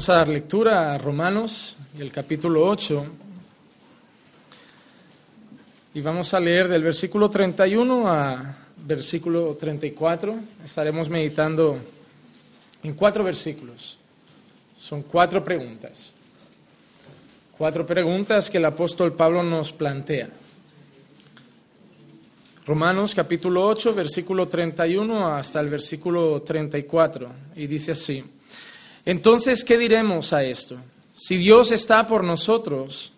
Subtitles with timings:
[0.00, 3.06] Vamos a dar lectura a Romanos y el capítulo 8.
[5.92, 10.36] Y vamos a leer del versículo 31 a versículo 34.
[10.64, 11.76] Estaremos meditando
[12.82, 13.98] en cuatro versículos.
[14.74, 16.14] Son cuatro preguntas.
[17.58, 20.30] Cuatro preguntas que el apóstol Pablo nos plantea.
[22.64, 27.30] Romanos capítulo 8, versículo 31 hasta el versículo 34.
[27.56, 28.24] Y dice así.
[29.04, 30.76] Entonces, ¿qué diremos a esto?
[31.12, 33.12] Si Dios está por nosotros,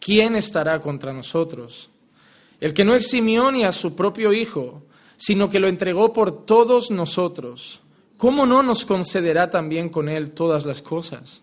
[0.00, 1.90] ¿quién estará contra nosotros?
[2.60, 4.82] El que no eximió ni a su propio Hijo,
[5.16, 7.80] sino que lo entregó por todos nosotros,
[8.16, 11.42] ¿cómo no nos concederá también con Él todas las cosas?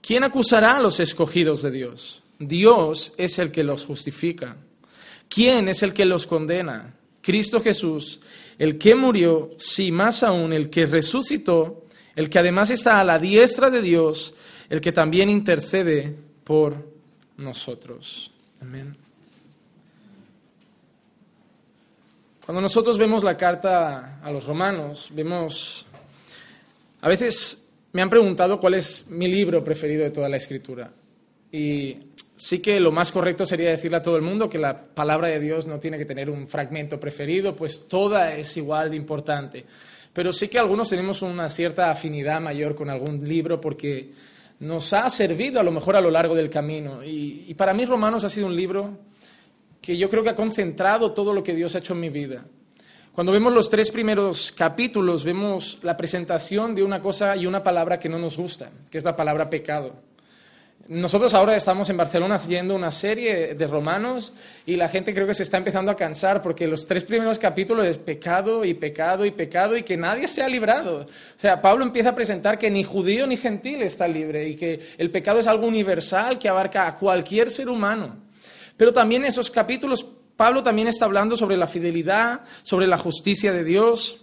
[0.00, 2.22] ¿Quién acusará a los escogidos de Dios?
[2.38, 4.56] Dios es el que los justifica.
[5.28, 6.94] ¿Quién es el que los condena?
[7.22, 8.20] Cristo Jesús,
[8.58, 11.83] el que murió, sí más aún, el que resucitó,
[12.16, 14.34] el que además está a la diestra de Dios,
[14.68, 16.76] el que también intercede por
[17.36, 18.30] nosotros.
[18.60, 18.96] Amén.
[22.44, 25.86] Cuando nosotros vemos la carta a los romanos, vemos,
[27.00, 30.90] a veces me han preguntado cuál es mi libro preferido de toda la escritura.
[31.50, 31.96] Y
[32.36, 35.40] sí que lo más correcto sería decirle a todo el mundo que la palabra de
[35.40, 39.64] Dios no tiene que tener un fragmento preferido, pues toda es igual de importante
[40.14, 44.12] pero sí que algunos tenemos una cierta afinidad mayor con algún libro porque
[44.60, 47.02] nos ha servido a lo mejor a lo largo del camino.
[47.04, 48.96] Y, para mí Romanos ha sido un libro
[49.82, 52.46] que yo creo que ha concentrado todo lo que Dios ha hecho en mi vida.
[53.12, 57.98] Cuando vemos los tres primeros capítulos, vemos la presentación de una cosa y una palabra
[57.98, 59.94] que no nos gusta, que es la palabra pecado.
[60.86, 64.34] Nosotros ahora estamos en Barcelona haciendo una serie de romanos
[64.66, 67.86] y la gente creo que se está empezando a cansar porque los tres primeros capítulos
[67.86, 71.06] es pecado y pecado y pecado y que nadie se ha librado.
[71.06, 74.78] O sea, Pablo empieza a presentar que ni judío ni gentil está libre y que
[74.98, 78.16] el pecado es algo universal que abarca a cualquier ser humano.
[78.76, 80.04] Pero también en esos capítulos
[80.36, 84.20] Pablo también está hablando sobre la fidelidad, sobre la justicia de Dios.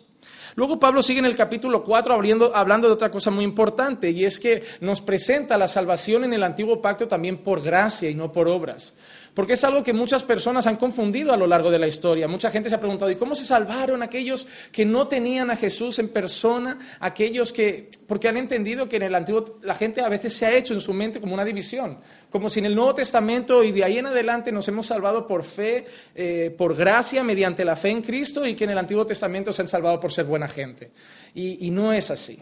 [0.56, 2.14] Luego Pablo sigue en el capítulo 4
[2.54, 6.44] hablando, de otra cosa muy importante y es que nos presenta la salvación en el
[6.44, 8.94] antiguo pacto también por gracia y no por obras.
[9.34, 12.28] Porque es algo que muchas personas han confundido a lo largo de la historia.
[12.28, 16.00] Mucha gente se ha preguntado, ¿y cómo se salvaron aquellos que no tenían a Jesús
[16.00, 16.78] en persona?
[17.00, 20.52] Aquellos que, porque han entendido que en el Antiguo, la gente a veces se ha
[20.52, 22.00] hecho en su mente como una división,
[22.30, 25.44] como si en el Nuevo Testamento y de ahí en adelante nos hemos salvado por
[25.44, 29.54] fe, eh, por gracia, mediante la fe en Cristo, y que en el Antiguo Testamento
[29.54, 30.92] se han salvado por ser buena gente.
[31.34, 32.38] y no es así.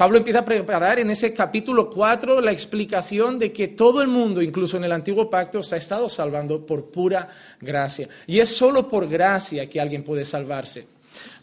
[0.00, 4.40] Pablo empieza a preparar en ese capítulo 4 la explicación de que todo el mundo,
[4.40, 7.28] incluso en el antiguo pacto, se ha estado salvando por pura
[7.60, 8.08] gracia.
[8.26, 10.86] Y es solo por gracia que alguien puede salvarse.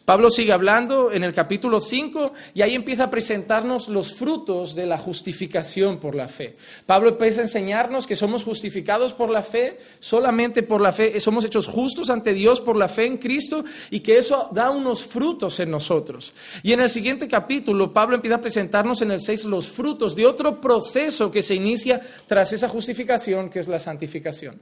[0.07, 4.85] Pablo sigue hablando en el capítulo 5 y ahí empieza a presentarnos los frutos de
[4.85, 6.55] la justificación por la fe.
[6.85, 11.43] Pablo empieza a enseñarnos que somos justificados por la fe, solamente por la fe, somos
[11.43, 15.59] hechos justos ante Dios por la fe en Cristo y que eso da unos frutos
[15.59, 16.33] en nosotros.
[16.63, 20.25] Y en el siguiente capítulo, Pablo empieza a presentarnos en el 6 los frutos de
[20.25, 24.57] otro proceso que se inicia tras esa justificación, que es la santificación.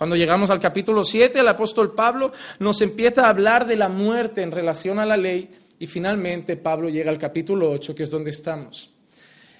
[0.00, 4.40] Cuando llegamos al capítulo 7, el apóstol Pablo nos empieza a hablar de la muerte
[4.40, 8.30] en relación a la ley y finalmente Pablo llega al capítulo 8, que es donde
[8.30, 8.88] estamos.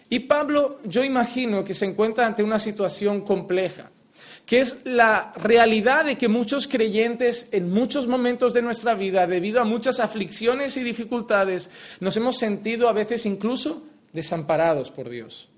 [0.09, 3.91] Y Pablo, yo imagino que se encuentra ante una situación compleja,
[4.47, 9.61] que es la realidad de que muchos creyentes en muchos momentos de nuestra vida, debido
[9.61, 11.71] a muchas aflicciones y dificultades,
[12.01, 13.83] nos hemos sentido a veces incluso
[14.15, 15.51] desamparados por Dios.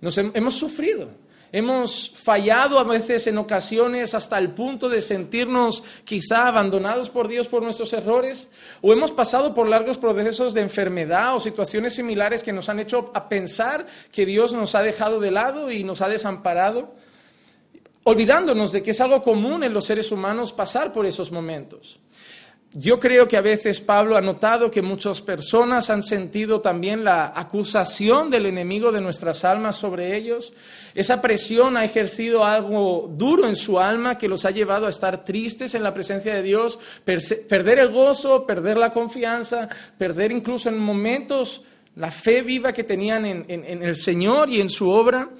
[0.00, 1.10] Nos hemos sufrido.
[1.50, 7.48] Hemos fallado a veces en ocasiones hasta el punto de sentirnos quizá abandonados por Dios
[7.48, 8.50] por nuestros errores,
[8.82, 13.10] o hemos pasado por largos procesos de enfermedad o situaciones similares que nos han hecho
[13.14, 16.94] a pensar que Dios nos ha dejado de lado y nos ha desamparado,
[18.04, 21.98] olvidándonos de que es algo común en los seres humanos pasar por esos momentos.
[22.74, 27.32] Yo creo que a veces Pablo ha notado que muchas personas han sentido también la
[27.34, 30.52] acusación del enemigo de nuestras almas sobre ellos.
[30.94, 35.24] Esa presión ha ejercido algo duro en su alma que los ha llevado a estar
[35.24, 40.78] tristes en la presencia de Dios, perder el gozo, perder la confianza, perder incluso en
[40.78, 41.62] momentos
[41.96, 45.30] la fe viva que tenían en, el Señor y en su obra.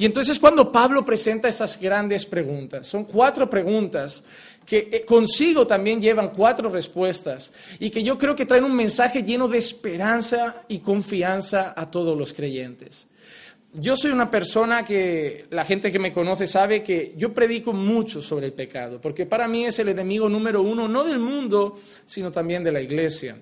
[0.00, 4.24] Y entonces cuando Pablo presenta esas grandes preguntas, son cuatro preguntas
[4.64, 9.22] que eh, consigo también llevan cuatro respuestas y que yo creo que traen un mensaje
[9.22, 13.08] lleno de esperanza y confianza a todos los creyentes.
[13.74, 18.22] Yo soy una persona que la gente que me conoce sabe que yo predico mucho
[18.22, 22.32] sobre el pecado, porque para mí es el enemigo número uno, no del mundo, sino
[22.32, 23.36] también de la iglesia.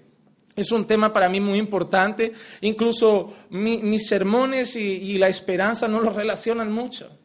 [0.58, 2.32] Es un tema para mí muy importante.
[2.62, 7.18] Incluso mis sermones y, y la esperanza no lo relacionan mucho.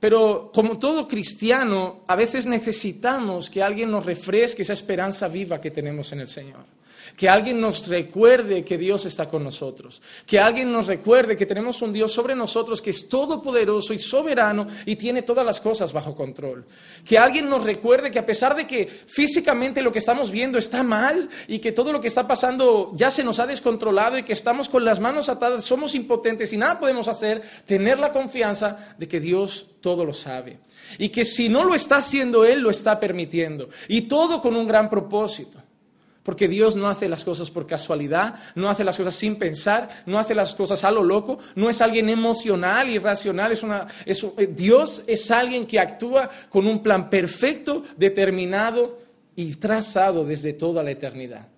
[0.00, 5.70] Pero como todo cristiano, a veces necesitamos que alguien nos refresque esa esperanza viva que
[5.70, 6.79] tenemos en el Señor.
[7.16, 10.00] Que alguien nos recuerde que Dios está con nosotros.
[10.26, 14.66] Que alguien nos recuerde que tenemos un Dios sobre nosotros que es todopoderoso y soberano
[14.86, 16.64] y tiene todas las cosas bajo control.
[17.04, 20.82] Que alguien nos recuerde que a pesar de que físicamente lo que estamos viendo está
[20.82, 24.32] mal y que todo lo que está pasando ya se nos ha descontrolado y que
[24.32, 29.08] estamos con las manos atadas, somos impotentes y nada podemos hacer, tener la confianza de
[29.08, 30.58] que Dios todo lo sabe.
[30.98, 33.68] Y que si no lo está haciendo Él, lo está permitiendo.
[33.88, 35.62] Y todo con un gran propósito.
[36.22, 40.18] Porque Dios no hace las cosas por casualidad, no hace las cosas sin pensar, no
[40.18, 45.02] hace las cosas a lo loco, no es alguien emocional, irracional, es una, eh, Dios
[45.06, 48.98] es alguien que actúa con un plan perfecto, determinado
[49.34, 51.48] y trazado desde toda la eternidad.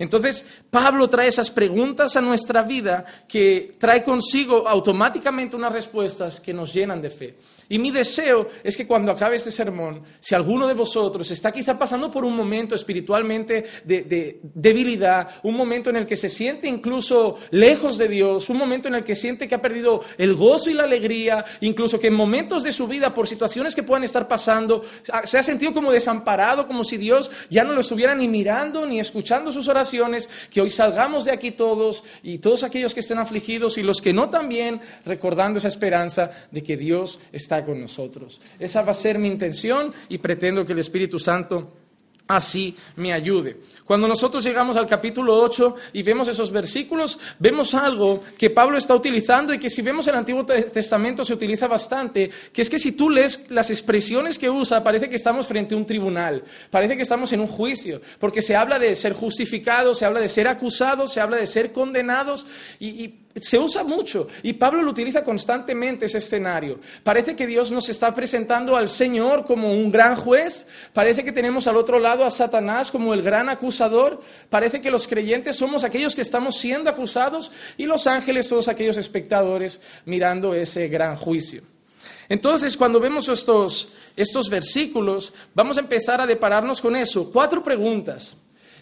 [0.00, 6.54] Entonces, Pablo trae esas preguntas a nuestra vida que trae consigo automáticamente unas respuestas que
[6.54, 7.36] nos llenan de fe.
[7.70, 11.78] Y mi deseo es que cuando acabe este sermón, si alguno de vosotros está quizá
[11.78, 17.38] pasando por un momento espiritualmente de, debilidad, un momento en el que se siente incluso
[17.52, 20.74] lejos de Dios, un momento en el que siente que ha perdido el gozo y
[20.74, 24.82] la alegría, incluso que en momentos de su vida, por situaciones que puedan estar pasando,
[25.22, 28.98] se ha sentido como desamparado, como si Dios ya no lo estuviera ni mirando ni
[28.98, 33.78] escuchando sus oraciones que hoy salgamos de aquí todos y todos aquellos que estén afligidos
[33.78, 38.38] y los que no también, recordando esa esperanza de que Dios está con nosotros.
[38.58, 41.72] Esa va a ser mi intención y pretendo que el Espíritu Santo
[42.30, 43.58] así me ayude.
[43.84, 48.94] Cuando nosotros llegamos al capítulo 8 y vemos esos versículos, vemos algo que Pablo está
[48.94, 52.92] utilizando y que si vemos el Antiguo Testamento se utiliza bastante, que es que si
[52.92, 57.02] tú lees las expresiones que usa, parece que estamos frente a un tribunal, parece que
[57.02, 61.12] estamos en un juicio, porque se habla de ser justificados, se habla de ser acusados,
[61.12, 62.46] se habla de ser condenados
[62.78, 66.80] y, se usa mucho y Pablo lo utiliza constantemente ese escenario.
[67.04, 71.66] Parece que Dios nos está presentando al Señor como un gran juez, parece que tenemos
[71.66, 76.14] al otro lado a Satanás como el gran acusador, parece que los creyentes somos aquellos
[76.14, 81.62] que estamos siendo acusados y los ángeles todos aquellos espectadores mirando ese gran juicio.
[82.28, 87.30] Entonces, cuando vemos estos, estos versículos, vamos a empezar a depararnos con eso.
[87.32, 88.36] Cuatro preguntas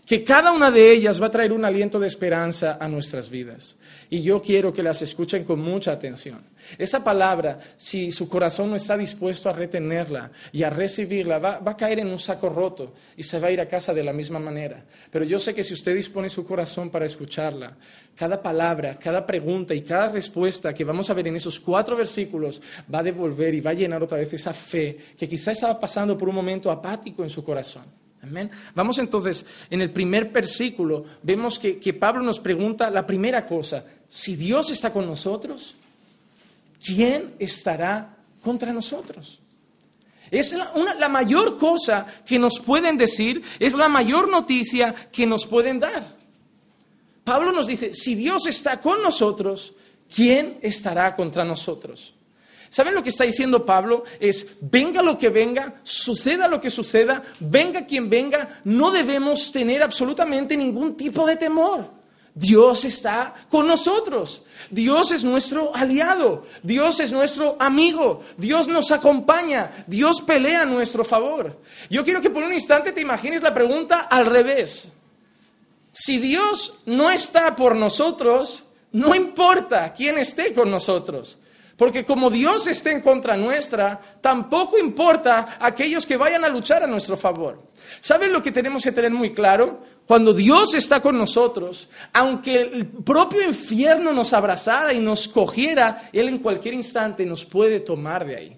[0.09, 3.77] que cada una de ellas va a traer un aliento de esperanza a nuestras vidas.
[4.09, 6.41] Y yo quiero que las escuchen con mucha atención.
[6.79, 11.77] Esa palabra, si su corazón no está dispuesto a retenerla y a recibirla, va, a
[11.77, 14.39] caer en un saco roto y se va a ir a casa de la misma
[14.39, 14.83] manera.
[15.11, 17.77] Pero yo sé que si usted dispone su corazón para escucharla,
[18.17, 22.63] cada palabra, cada pregunta y cada respuesta que vamos a ver en esos cuatro versículos
[22.93, 26.17] va a devolver y va a llenar otra vez esa fe que quizá estaba pasando
[26.17, 28.08] por un momento apático en su corazón.
[28.75, 34.37] Vamos entonces, en el primer versículo, vemos que, Pablo nos pregunta la primera cosa, si
[34.37, 35.75] Dios está con nosotros,
[36.85, 39.41] ¿quién estará contra nosotros?
[40.31, 45.81] Es la, mayor cosa que nos pueden decir, es la mayor noticia que nos pueden
[45.81, 46.17] dar.
[47.25, 49.75] Pablo nos dice, si Dios está con nosotros,
[50.15, 52.15] ¿quién estará contra nosotros?
[52.71, 54.05] ¿Saben lo que está diciendo Pablo?
[54.21, 59.83] Es, venga lo que venga, suceda lo que suceda, venga quien venga, no debemos tener
[59.83, 61.99] absolutamente ningún tipo de temor.
[62.39, 64.43] Dios está con nosotros.
[64.71, 66.47] Dios es nuestro aliado.
[66.63, 68.23] Dios es nuestro amigo.
[68.37, 69.85] Dios nos acompaña.
[69.89, 71.61] Dios pelea a nuestro favor.
[71.91, 74.93] Yo quiero que por un instante te imagines la pregunta al revés.
[75.91, 81.39] Si Dios no está por nosotros, no importa quién esté con nosotros.
[81.79, 86.89] Porque como Dios esté en contra nuestra, tampoco importa aquellos que vayan a luchar a
[86.89, 87.63] nuestro favor.
[88.01, 89.85] ¿Saben lo que tenemos que tener muy claro?
[90.05, 96.29] Cuando Dios está con nosotros, aunque el propio infierno nos abrazara y nos cogiera, Él
[96.29, 98.57] en cualquier instante nos puede tomar de ahí.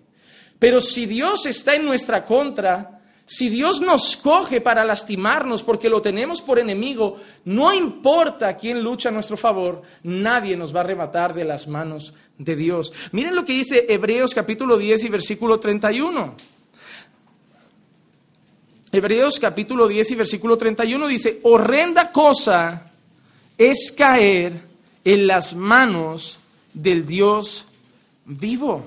[0.59, 3.00] Pero si Dios está en nuestra contra,
[3.31, 9.09] si Dios nos coge para lastimarnos porque lo tenemos por enemigo, no importa quién lucha
[9.09, 12.93] a nuestro favor, nadie nos va a arrebatar de las manos de Dios.
[13.13, 16.35] Miren lo que dice Hebreos capítulo 10 y versículo 31.
[18.91, 22.91] Hebreos capítulo 10 y versículo 31 dice, horrenda cosa
[23.57, 24.61] es caer
[25.05, 26.41] en las manos
[26.75, 27.65] del Dios
[28.25, 28.85] vivo.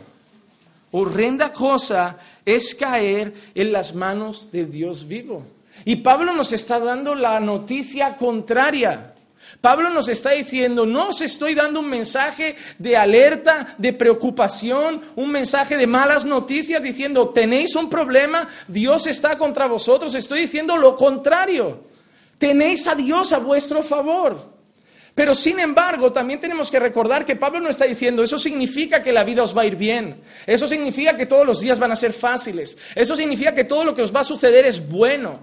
[0.91, 5.45] Horrenda cosa es caer en las manos del Dios vivo.
[5.85, 9.13] Y Pablo nos está dando la noticia contraria.
[9.61, 15.31] Pablo nos está diciendo, no os estoy dando un mensaje de alerta, de preocupación, un
[15.31, 20.15] mensaje de malas noticias diciendo, tenéis un problema, Dios está contra vosotros.
[20.15, 21.85] Estoy diciendo lo contrario.
[22.37, 24.52] tenéis a Dios a vuestro favor.
[25.15, 29.11] Pero sin embargo, también tenemos que recordar que Pablo no está diciendo, eso significa que
[29.11, 31.95] la vida os va a ir bien, eso significa que todos los días van a
[31.95, 35.39] ser fáciles, eso significa que todo lo que os va a suceder es bueno.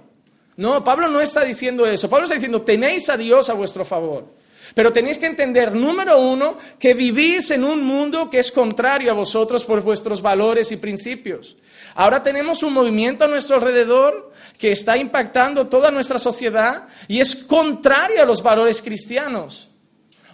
[0.56, 4.40] No, Pablo no está diciendo eso, Pablo está diciendo, tenéis a Dios a vuestro favor.
[4.74, 9.14] Pero tenéis que entender, número uno, que vivís en un mundo que es contrario a
[9.14, 11.56] vosotros por vuestros valores y principios.
[12.00, 17.36] Ahora tenemos un movimiento a nuestro alrededor que está impactando toda nuestra sociedad y es
[17.36, 19.68] contrario a los valores cristianos.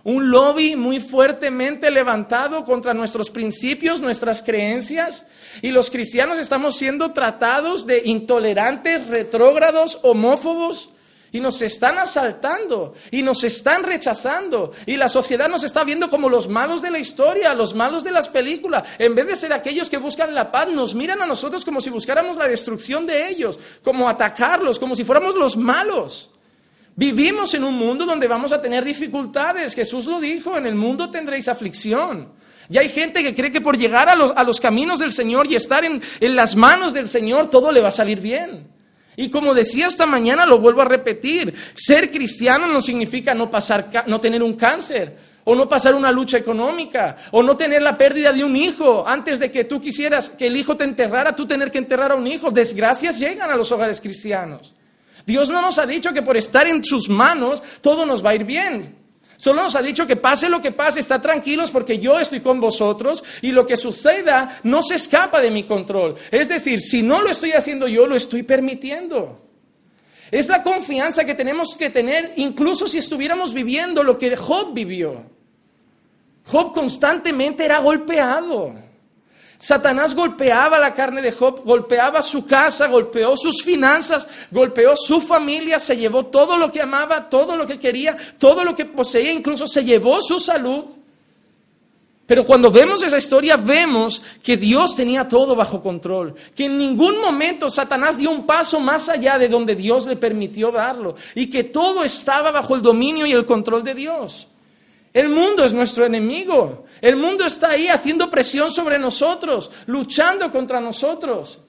[0.05, 5.27] Un lobby muy fuertemente levantado contra nuestros principios, nuestras creencias,
[5.61, 10.91] y los cristianos estamos siendo tratados de intolerantes, retrógrados, homófobos,
[11.37, 16.31] y nos están asaltando y nos están rechazando y la sociedad nos está viendo como
[16.31, 18.85] los malos de la historia, los malos de las películas.
[18.99, 21.91] En vez de ser aquellos que buscan la paz, nos miran a nosotros como si
[21.91, 26.31] buscáramos la destrucción de ellos, como atacarlos, como si fuéramos los malos.
[26.95, 29.75] Vivimos en un mundo donde vamos a tener dificultades.
[29.75, 32.33] Jesús lo dijo, en el mundo tendréis aflicción.
[32.71, 35.85] Y hay gente que cree que por llegar a los, caminos del Señor y estar
[35.85, 38.75] en las manos del Señor, todo le va a salir bien.
[39.17, 43.91] Y como decía esta mañana, lo vuelvo a repetir, ser cristiano no significa no, pasar,
[44.07, 48.33] no tener un cáncer, o no pasar una lucha económica, o no tener la pérdida
[48.33, 49.07] de un hijo.
[49.07, 52.17] Antes de que tú quisieras que el hijo te enterrara, tú tener que enterrar a
[52.17, 52.51] un hijo.
[52.51, 54.75] Desgracias llegan a los hogares cristianos.
[55.25, 58.35] Dios no nos ha dicho que por estar en sus manos todo nos va a
[58.35, 59.06] ir bien.
[59.37, 62.61] Solo nos ha dicho que pase lo que pase, está tranquilos porque yo estoy con
[62.61, 66.15] vosotros y lo que suceda no se escapa de mi control.
[66.31, 69.43] Es decir, si no lo estoy haciendo yo, lo estoy permitiendo.
[70.31, 75.25] Es la confianza que tenemos que tener incluso si estuviéramos viviendo lo que Job vivió.
[76.45, 78.86] Job constantemente era golpeado.
[79.59, 85.79] Satanás golpeaba la carne de Job, golpeaba su casa, golpeó sus finanzas, golpeó su familia,
[85.79, 89.67] se llevó todo lo que amaba, todo lo que quería, todo lo que poseía, incluso
[89.67, 90.85] se llevó su salud.
[92.27, 97.21] Pero cuando vemos esa historia vemos que Dios tenía todo bajo control, que en ningún
[97.21, 101.65] momento Satanás dio un paso más allá de donde Dios le permitió darlo y que
[101.65, 104.49] todo estaba bajo el dominio y el control de Dios.
[105.17, 106.85] El mundo es nuestro enemigo.
[107.01, 111.61] El mundo está ahí haciendo presión sobre nosotros, luchando contra nosotros.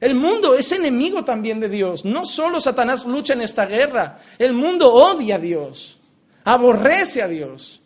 [0.00, 2.04] El mundo es enemigo también de Dios.
[2.04, 6.00] No solo Satanás lucha en esta guerra, el mundo odia a Dios,
[6.42, 7.82] aborrece a Dios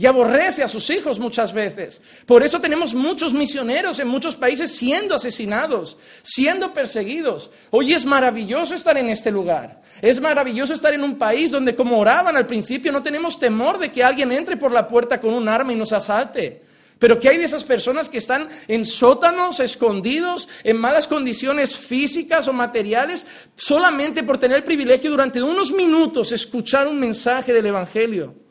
[0.00, 2.00] y aborrece a sus hijos muchas veces.
[2.24, 7.50] Por eso tenemos muchos misioneros en muchos países siendo asesinados, siendo perseguidos.
[7.68, 9.82] Hoy es maravilloso estar en este lugar.
[10.00, 13.92] Es maravilloso estar en un país donde, como oraban al principio, no tenemos temor de
[13.92, 16.62] que alguien entre por la puerta con un arma y nos asalte.
[16.98, 22.48] Pero ¿qué hay de esas personas que están en sótanos, escondidos, en malas condiciones físicas
[22.48, 28.48] o materiales, solamente por tener el privilegio durante unos minutos escuchar un mensaje del Evangelio?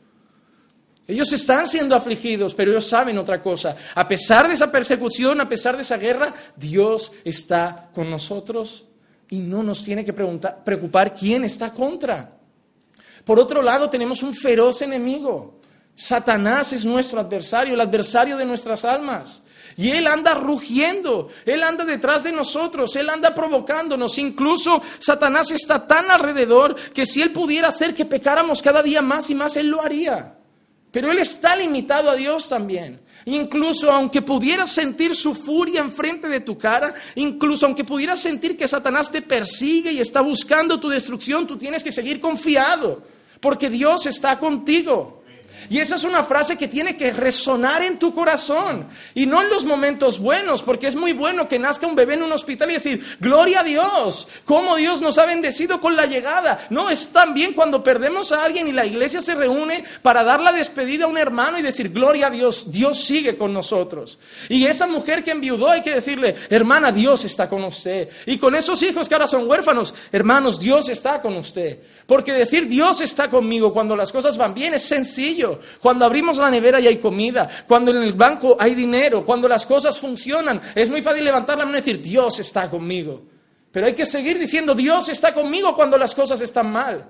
[1.10, 3.76] Ellos están siendo afligidos, pero ellos saben otra cosa.
[3.96, 8.84] A pesar de esa persecución, a pesar de esa guerra, Dios está con nosotros
[9.28, 12.36] y no nos tiene que preocupar quién está contra.
[13.24, 15.58] Por otro lado, tenemos un feroz enemigo.
[15.96, 19.42] Satanás es nuestro adversario, el adversario de nuestras almas.
[19.76, 24.16] Y Él anda rugiendo, Él anda detrás de nosotros, Él anda provocándonos.
[24.18, 29.28] Incluso Satanás está tan alrededor que si Él pudiera hacer que pecáramos cada día más
[29.30, 30.36] y más, Él lo haría.
[30.90, 33.00] Pero él está limitado a Dios también.
[33.26, 38.66] Incluso aunque pudieras sentir su furia enfrente de tu cara, incluso aunque pudieras sentir que
[38.66, 43.02] Satanás te persigue y está buscando tu destrucción, tú tienes que seguir confiado,
[43.40, 45.19] porque Dios está contigo.
[45.68, 48.88] Y esa es una frase que tiene que resonar en tu corazón.
[49.14, 52.22] Y no en los momentos buenos, porque es muy bueno que nazca un bebé en
[52.22, 56.66] un hospital y decir, gloria a Dios, cómo Dios nos ha bendecido con la llegada.
[56.70, 60.52] No, es también cuando perdemos a alguien y la iglesia se reúne para dar la
[60.52, 64.18] despedida a un hermano y decir, gloria a Dios, Dios sigue con nosotros.
[64.48, 68.08] Y esa mujer que enviudó hay que decirle, hermana, Dios está con usted.
[68.26, 71.80] Y con esos hijos que ahora son huérfanos, hermanos, Dios está con usted.
[72.06, 75.49] Porque decir Dios está conmigo cuando las cosas van bien es sencillo.
[75.80, 79.66] Cuando abrimos la nevera y hay comida, cuando en el banco hay dinero, cuando las
[79.66, 83.22] cosas funcionan, es muy fácil levantar la mano y decir, Dios está conmigo.
[83.72, 87.06] Pero hay que seguir diciendo, Dios está conmigo cuando las cosas están mal.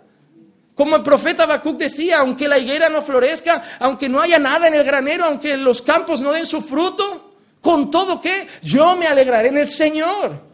[0.75, 4.75] Como el profeta Habacuc decía, aunque la higuera no florezca, aunque no haya nada en
[4.75, 9.49] el granero, aunque los campos no den su fruto, con todo que yo me alegraré
[9.49, 10.50] en el Señor.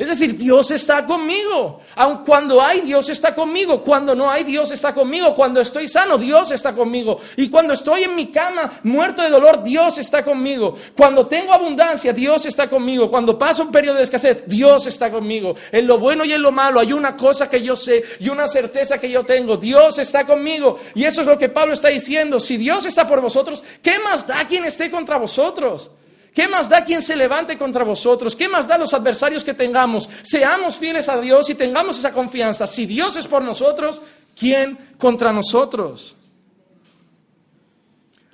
[0.00, 1.82] Es decir, Dios está conmigo.
[1.94, 3.82] Aun cuando hay, Dios está conmigo.
[3.82, 5.34] Cuando no hay, Dios está conmigo.
[5.34, 7.18] Cuando estoy sano, Dios está conmigo.
[7.36, 10.74] Y cuando estoy en mi cama, muerto de dolor, Dios está conmigo.
[10.96, 13.10] Cuando tengo abundancia, Dios está conmigo.
[13.10, 15.54] Cuando paso un periodo de escasez, Dios está conmigo.
[15.70, 18.48] En lo bueno y en lo malo hay una cosa que yo sé y una
[18.48, 19.58] certeza que yo tengo.
[19.58, 20.78] Dios está conmigo.
[20.94, 22.40] Y eso es lo que Pablo está diciendo.
[22.40, 25.90] Si Dios está por vosotros, ¿qué más da quien esté contra vosotros?
[26.34, 28.36] ¿Qué más da quien se levante contra vosotros?
[28.36, 30.08] ¿Qué más da los adversarios que tengamos?
[30.22, 32.66] Seamos fieles a Dios y tengamos esa confianza.
[32.66, 34.00] Si Dios es por nosotros,
[34.38, 36.14] ¿quién contra nosotros?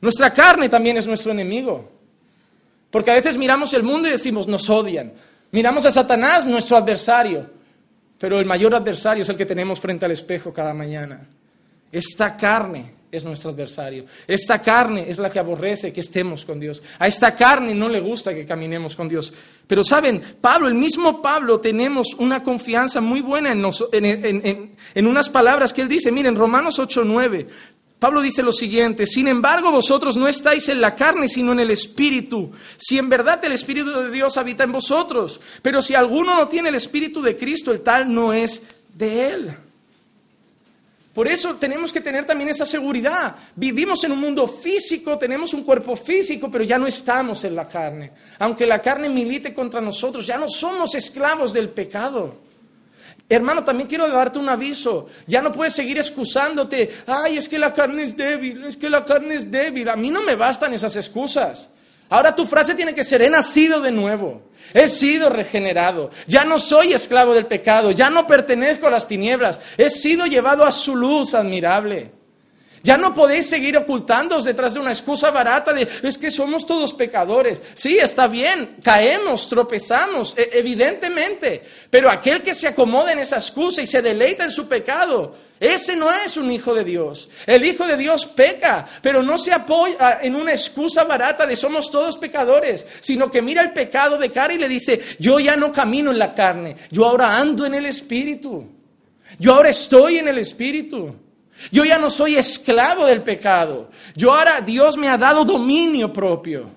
[0.01, 1.91] Nuestra carne también es nuestro enemigo.
[2.91, 5.13] Porque a veces miramos el mundo y decimos, nos odian.
[5.51, 7.51] Miramos a Satanás, nuestro adversario.
[8.19, 11.27] Pero el mayor adversario es el que tenemos frente al espejo cada mañana.
[11.91, 14.05] Esta carne es nuestro adversario.
[14.27, 16.83] Esta carne es la que aborrece que estemos con Dios.
[16.99, 19.33] A esta carne no le gusta que caminemos con Dios.
[19.67, 23.65] Pero saben, Pablo, el mismo Pablo, tenemos una confianza muy buena en,
[24.95, 26.13] en, unas palabras que él dice.
[26.13, 27.47] Miren, Romanos 8:9.
[27.99, 31.71] Pablo dice lo siguiente, sin embargo vosotros no estáis en la carne, sino en el
[31.71, 32.53] Espíritu.
[32.77, 36.69] Si en verdad el Espíritu de Dios habita en vosotros, pero si alguno no tiene
[36.69, 39.57] el Espíritu de Cristo, el tal no es de él.
[41.17, 43.37] Por eso tenemos que tener también esa seguridad.
[43.55, 47.67] Vivimos en un mundo físico, tenemos un cuerpo físico, pero ya no estamos en la
[47.67, 48.13] carne.
[48.39, 52.37] Aunque la carne milite contra nosotros, ya no somos esclavos del pecado.
[53.31, 55.07] Hermano, también quiero darte un aviso.
[55.27, 56.91] Ya no puedes seguir excusándote.
[57.07, 59.89] Ay, es que la carne es débil, es que la carne es débil.
[59.89, 61.71] A mí no me bastan esas excusas.
[62.11, 64.43] Ahora tu frase tiene que ser, he nacido de nuevo.
[64.75, 66.11] He sido regenerado.
[66.27, 67.91] Ya no soy esclavo del pecado.
[67.91, 69.61] Ya no pertenezco a las tinieblas.
[69.77, 72.16] He sido llevado a su luz admirable.
[72.83, 76.93] Ya no podéis seguir ocultándoos detrás de una excusa barata de es que somos todos
[76.93, 77.63] pecadores.
[77.75, 81.63] Sí, está bien, caemos, tropezamos, e, evidentemente.
[81.91, 85.97] Pero aquel que se acomoda en esa excusa y se deleita en su pecado, ese
[85.97, 87.29] no es un hijo de Dios.
[87.47, 91.91] El hijo de Dios peca, pero no se apoya en una excusa barata de somos
[91.91, 95.73] todos pecadores, sino que mira el pecado de cara y le dice, yo ya no
[95.73, 98.77] camino en la carne, yo ahora ando en el Espíritu.
[99.39, 101.26] Yo ahora estoy en el Espíritu.
[101.71, 103.91] Yo ya no soy esclavo del pecado.
[104.15, 106.71] Yo ahora Dios me ha dado dominio propio.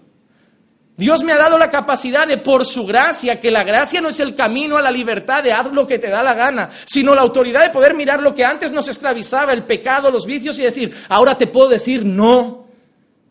[0.99, 4.19] Dios me ha dado la capacidad de, por su gracia, que la gracia no es
[4.19, 7.21] el camino a la libertad de haz lo que te da la gana, sino la
[7.21, 10.93] autoridad de poder mirar lo que antes nos esclavizaba, el pecado, los vicios, y decir,
[11.07, 12.65] ahora te puedo decir no,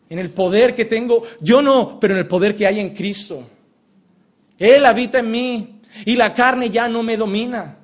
[0.09, 3.47] en el poder que tengo, yo no, pero en el poder que hay en Cristo.
[4.57, 7.77] Él habita en mí y la carne ya no me domina.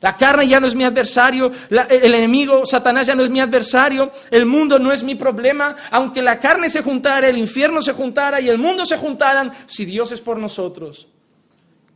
[0.00, 4.12] La carne ya no es mi adversario, el enemigo, Satanás ya no es mi adversario,
[4.30, 8.40] el mundo no es mi problema, aunque la carne se juntara, el infierno se juntara
[8.40, 11.08] y el mundo se juntaran, si Dios es por nosotros,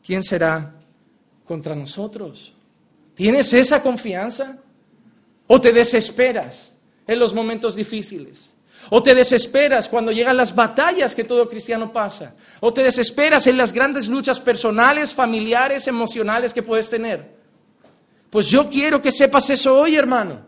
[0.04, 0.74] ¿quién será
[1.44, 2.54] contra nosotros?
[3.14, 4.58] ¿Tienes esa confianza?
[5.46, 6.72] ¿O te desesperas
[7.06, 8.50] en los momentos difíciles?
[8.90, 12.34] ¿O te desesperas cuando llegan las batallas que todo cristiano pasa?
[12.58, 17.41] ¿O te desesperas en las grandes luchas personales, familiares, emocionales que puedes tener?
[18.32, 20.40] Pues yo quiero que sepas eso hoy, hermano.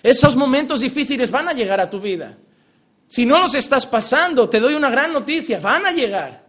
[0.00, 2.38] Esos momentos difíciles van a llegar a tu vida.
[3.08, 6.46] Si no los estás pasando, te doy una gran noticia, van a llegar.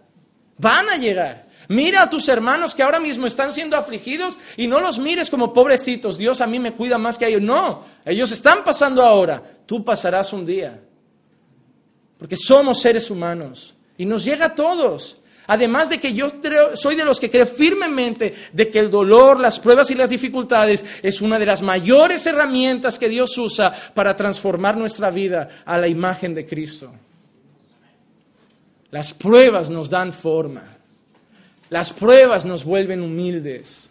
[0.60, 1.48] Van a llegar.
[1.68, 5.52] Mira a tus hermanos que ahora mismo están siendo afligidos y no los mires como
[5.52, 7.42] pobrecitos, Dios a mí me cuida más que a ellos.
[7.42, 10.80] No, ellos están pasando ahora, tú pasarás un día.
[12.20, 15.18] Porque somos seres humanos y nos llega a todos.
[15.48, 16.28] Además de que yo
[16.76, 20.86] soy de los que creo firmemente de que el dolor, las pruebas y las dificultades
[21.02, 25.88] es una de las mayores herramientas que Dios usa para transformar nuestra vida a la
[25.88, 26.94] imagen de Cristo.
[28.92, 30.64] Las pruebas nos dan forma.
[31.70, 33.90] Las pruebas nos vuelven humildes.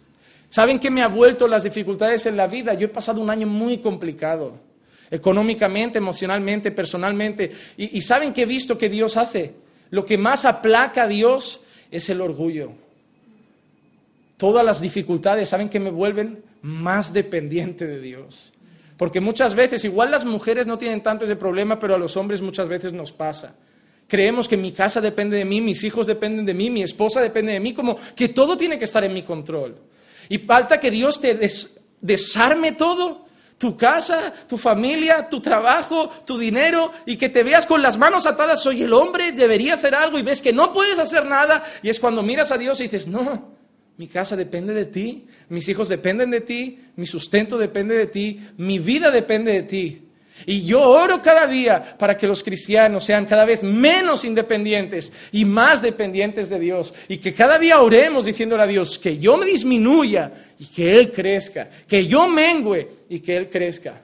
[0.49, 2.73] ¿Saben qué me ha vuelto las dificultades en la vida?
[2.73, 4.57] Yo he pasado un año muy complicado,
[5.11, 7.51] económicamente, emocionalmente, personalmente.
[7.75, 9.62] Y, y ¿saben qué he visto que Dios hace?
[9.93, 12.71] Lo que más aplaca a Dios es el orgullo.
[14.37, 16.43] Todas las dificultades, ¿saben que me vuelven?
[16.63, 18.53] Más dependiente de Dios.
[18.97, 22.41] Porque muchas veces, igual las mujeres no tienen tanto ese problema, pero a los hombres
[22.41, 23.55] muchas veces nos pasa.
[24.07, 27.53] Creemos que mi casa depende de mí, mis hijos dependen de mí, mi esposa depende
[27.53, 29.77] de mí, como que todo tiene que estar en mi control.
[30.27, 31.39] Y falta que Dios te
[32.01, 33.22] desarme todo
[33.57, 38.25] tu casa, tu familia, tu trabajo, tu dinero y que te veas con las manos
[38.25, 41.89] atadas, soy el hombre, debería hacer algo y ves que no puedes hacer nada y
[41.89, 43.53] es cuando miras a Dios y dices, no,
[43.97, 48.47] mi casa depende de ti, mis hijos dependen de ti, mi sustento depende de ti,
[48.57, 50.02] mi vida depende de ti.
[50.45, 55.45] Y yo oro cada día para que los cristianos sean cada vez menos independientes y
[55.45, 56.93] más dependientes de Dios.
[57.07, 61.11] Y que cada día oremos diciéndole a Dios que yo me disminuya y que Él
[61.11, 61.69] crezca.
[61.87, 64.01] Que yo mengüe y que Él crezca.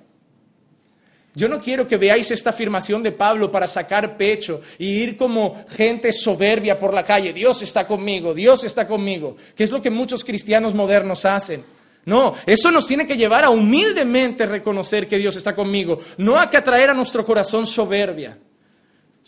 [1.35, 5.63] Yo no quiero que veáis esta afirmación de Pablo para sacar pecho y ir como
[5.69, 7.33] gente soberbia por la calle.
[7.33, 9.35] Dios está conmigo, Dios está conmigo.
[9.55, 11.63] Que es lo que muchos cristianos modernos hacen.
[12.05, 16.49] No, eso nos tiene que llevar a humildemente reconocer que Dios está conmigo, no a
[16.49, 18.37] que atraer a nuestro corazón soberbia.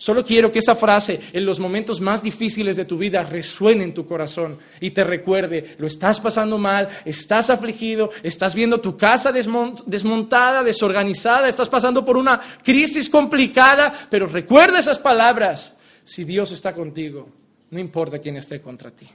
[0.02, 3.94] Solo quiero que esa frase en los momentos más difíciles de tu vida resuene en
[3.94, 9.32] tu corazón y te recuerde, lo estás pasando mal, estás afligido, estás viendo tu casa
[9.32, 15.78] desmontada, desorganizada, estás pasando por una crisis complicada, pero recuerda esas palabras.
[16.04, 17.30] Si Dios está contigo,
[17.70, 19.08] no importa quién esté contra ti.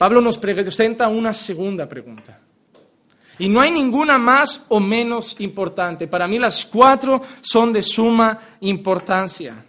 [0.00, 2.38] Pablo nos presenta una segunda pregunta.
[3.38, 6.08] Y no hay ninguna más o menos importante.
[6.08, 9.62] Para mí las cuatro son de suma importancia.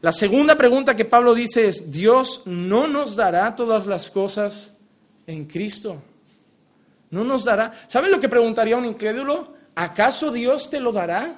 [0.00, 4.72] La segunda pregunta que Pablo dice es, ¿Dios no nos dará todas las cosas
[5.28, 6.02] en Cristo?
[7.12, 7.72] No nos dará.
[7.86, 9.54] ¿Saben lo que preguntaría un incrédulo?
[9.76, 11.32] ¿Acaso Dios te lo dará?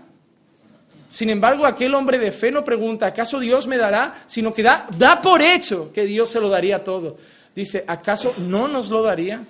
[1.10, 4.24] Sin embargo, aquel hombre de fe no pregunta, ¿acaso Dios me dará?
[4.26, 7.18] Sino que da, da por hecho que Dios se lo daría todo
[7.54, 9.44] dice, ¿acaso no nos lo daría?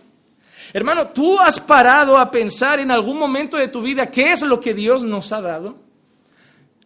[0.73, 4.61] Hermano, ¿tú has parado a pensar en algún momento de tu vida qué es lo
[4.61, 5.77] que Dios nos ha dado?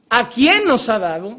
[0.09, 1.38] ¿A quién nos ha dado?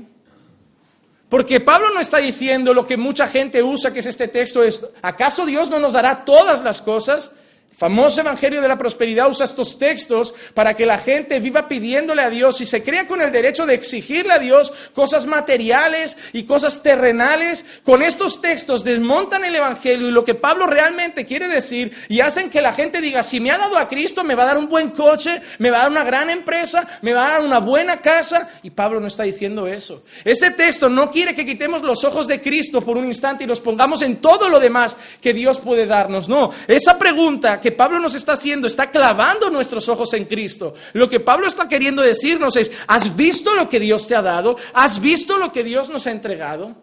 [1.27, 4.85] Porque Pablo no está diciendo lo que mucha gente usa, que es este texto, es,
[5.01, 7.31] ¿acaso Dios no nos dará todas las cosas?
[7.75, 12.29] Famoso Evangelio de la Prosperidad usa estos textos para que la gente viva pidiéndole a
[12.29, 16.83] Dios y se crea con el derecho de exigirle a Dios cosas materiales y cosas
[16.83, 17.63] terrenales.
[17.83, 22.49] Con estos textos desmontan el Evangelio y lo que Pablo realmente quiere decir y hacen
[22.49, 24.67] que la gente diga, si me ha dado a Cristo, me va a dar un
[24.67, 28.01] buen coche, me va a dar una gran empresa, me va a dar una buena
[28.01, 28.49] casa.
[28.61, 30.03] Y Pablo no está diciendo eso.
[30.25, 33.61] Ese texto no quiere que quitemos los ojos de Cristo por un instante y los
[33.61, 36.27] pongamos en todo lo demás que Dios puede darnos.
[36.27, 40.73] No, esa pregunta que Pablo nos está haciendo, está clavando nuestros ojos en Cristo.
[40.93, 44.57] Lo que Pablo está queriendo decirnos es, ¿has visto lo que Dios te ha dado?
[44.73, 46.75] ¿Has visto lo que Dios nos ha entregado?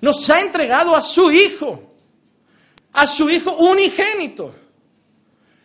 [0.00, 1.94] Nos ha entregado a su Hijo,
[2.92, 4.54] a su Hijo unigénito.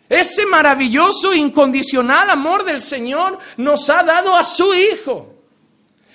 [0.09, 5.33] Ese maravilloso, incondicional amor del Señor nos ha dado a su Hijo.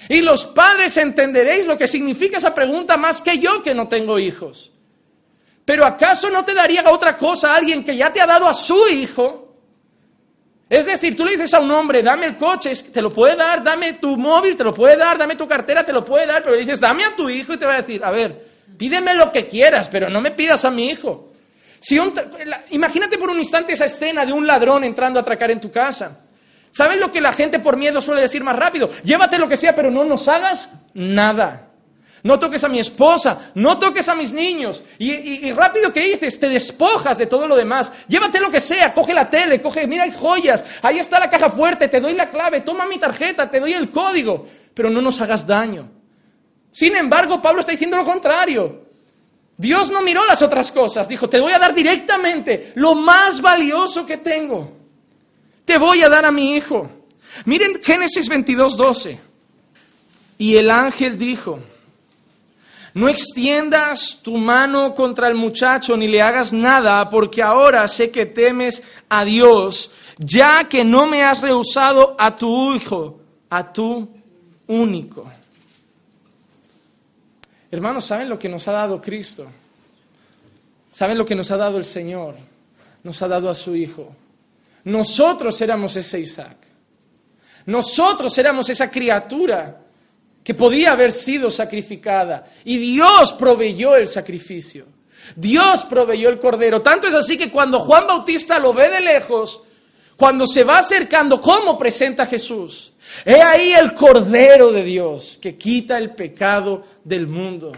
[0.09, 4.18] Y los padres entenderéis lo que significa esa pregunta más que yo que no tengo
[4.18, 4.72] hijos.
[5.73, 8.53] Pero ¿acaso no te daría otra cosa a alguien que ya te ha dado a
[8.53, 9.57] su hijo?
[10.69, 13.65] Es decir, tú le dices a un hombre, dame el coche, te lo puede dar,
[13.65, 16.57] dame tu móvil, te lo puede dar, dame tu cartera, te lo puede dar, pero
[16.57, 19.33] le dices, dame a tu hijo y te va a decir, a ver, pídeme lo
[19.33, 21.33] que quieras, pero no me pidas a mi hijo.
[21.81, 21.99] Si
[22.69, 26.21] imagínate por un instante esa escena de un ladrón entrando a atracar en tu casa.
[26.71, 28.91] ¿Sabes lo que la gente por miedo suele decir más rápido?
[29.05, 31.72] Llévate lo que sea, pero no nos hagas nada
[32.23, 34.83] no toques a mi esposa, no toques a mis niños.
[34.99, 37.93] Y, rápido que dices, te despojas de todo lo demás.
[38.07, 41.51] Llévate lo que sea, coge la tele, coge, mira, hay joyas, ahí está la caja
[41.51, 45.21] fuerte, te doy la clave, toma mi tarjeta, te doy el código, pero no nos
[45.21, 45.89] hagas daño.
[46.71, 48.83] Sin embargo, Pablo está diciendo lo contrario.
[49.57, 54.07] Dios no miró las otras cosas, dijo, te voy a dar directamente lo más valioso
[54.07, 54.73] que tengo.
[55.65, 56.89] Te voy a dar a mi hijo.
[57.47, 59.19] Miren Génesis 22, 12.
[60.39, 61.61] Y el ángel dijo,
[62.95, 68.27] no extiendas tu mano contra el muchacho ni le hagas nada, porque ahora sé que
[68.27, 74.09] temes a Dios, ya que no me has rehusado a tu hijo, a tu
[74.67, 75.31] único.
[77.71, 79.47] Hermanos, ¿saben lo que nos ha dado Cristo?
[80.93, 82.37] ¿Saben lo que nos ha dado el Señor?
[83.03, 84.15] Nos ha dado a su Hijo.
[84.85, 86.59] Nosotros éramos ese Isaac.
[87.65, 89.82] Nosotros éramos esa criatura
[90.43, 92.47] que podía haber sido sacrificada.
[92.65, 94.87] Y Dios proveyó el sacrificio.
[95.37, 96.83] Dios proveyó el cordero.
[96.83, 99.63] Tanto es así que cuando Juan Bautista lo ve de lejos,
[100.17, 102.93] cuando se va acercando, ¿cómo presenta a Jesús?
[103.25, 107.73] He ahí el cordero de Dios que quita el pecado del mundo.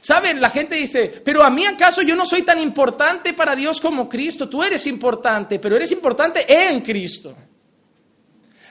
[0.00, 0.38] ¿Saben?
[0.38, 4.06] La gente dice, pero a mí acaso yo no soy tan importante para Dios como
[4.06, 4.48] Cristo.
[4.50, 7.34] Tú eres importante, pero eres importante en Cristo.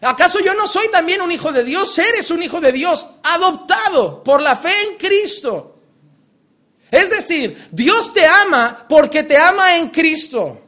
[0.04, 1.98] ¿Acaso yo no soy también un hijo de Dios?
[1.98, 5.76] Eres un hijo de Dios, adoptado por la fe en Cristo.
[6.92, 10.60] Es decir, Dios te ama porque te ama en Cristo.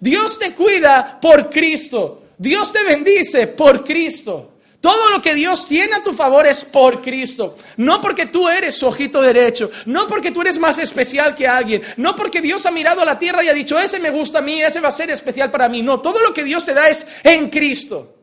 [0.00, 2.22] Dios te cuida por Cristo.
[2.38, 4.52] Dios te bendice por Cristo.
[4.80, 7.56] Todo lo que Dios tiene a tu favor es por Cristo.
[7.78, 11.82] No porque tú eres su ojito derecho, no porque tú eres más especial que alguien,
[11.96, 14.42] no porque Dios ha mirado a la tierra y ha dicho, ese me gusta a
[14.42, 15.82] mí, ese va a ser especial para mí.
[15.82, 18.15] No, todo lo que Dios te da es en Cristo.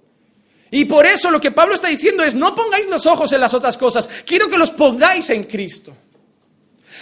[0.73, 3.53] Y por eso lo que Pablo está diciendo es, no pongáis los ojos en las
[3.53, 5.95] otras cosas, quiero que los pongáis en Cristo.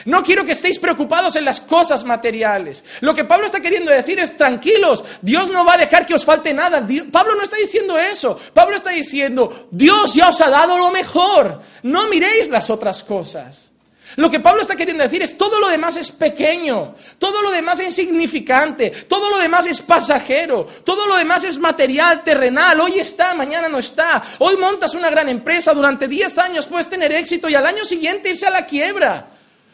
[0.04, 2.84] No quiero que estéis preocupados en las cosas materiales.
[3.00, 6.26] Lo que Pablo está queriendo decir es, tranquilos, Dios no va a dejar que os
[6.26, 6.86] falte nada.
[7.14, 8.38] Pablo no está diciendo eso.
[8.54, 11.62] Pablo está diciendo, Dios ya os ha dado lo mejor.
[11.84, 13.71] No miréis las otras cosas.
[14.18, 17.80] Lo que Pablo está queriendo decir es todo lo demás es pequeño, todo lo demás
[17.80, 23.34] es insignificante, todo lo demás es pasajero, todo lo demás es material, terrenal, hoy está,
[23.34, 27.56] mañana no está, hoy montas una gran empresa, durante 10 años puedes tener éxito y
[27.56, 29.28] al año siguiente irse a la quiebra.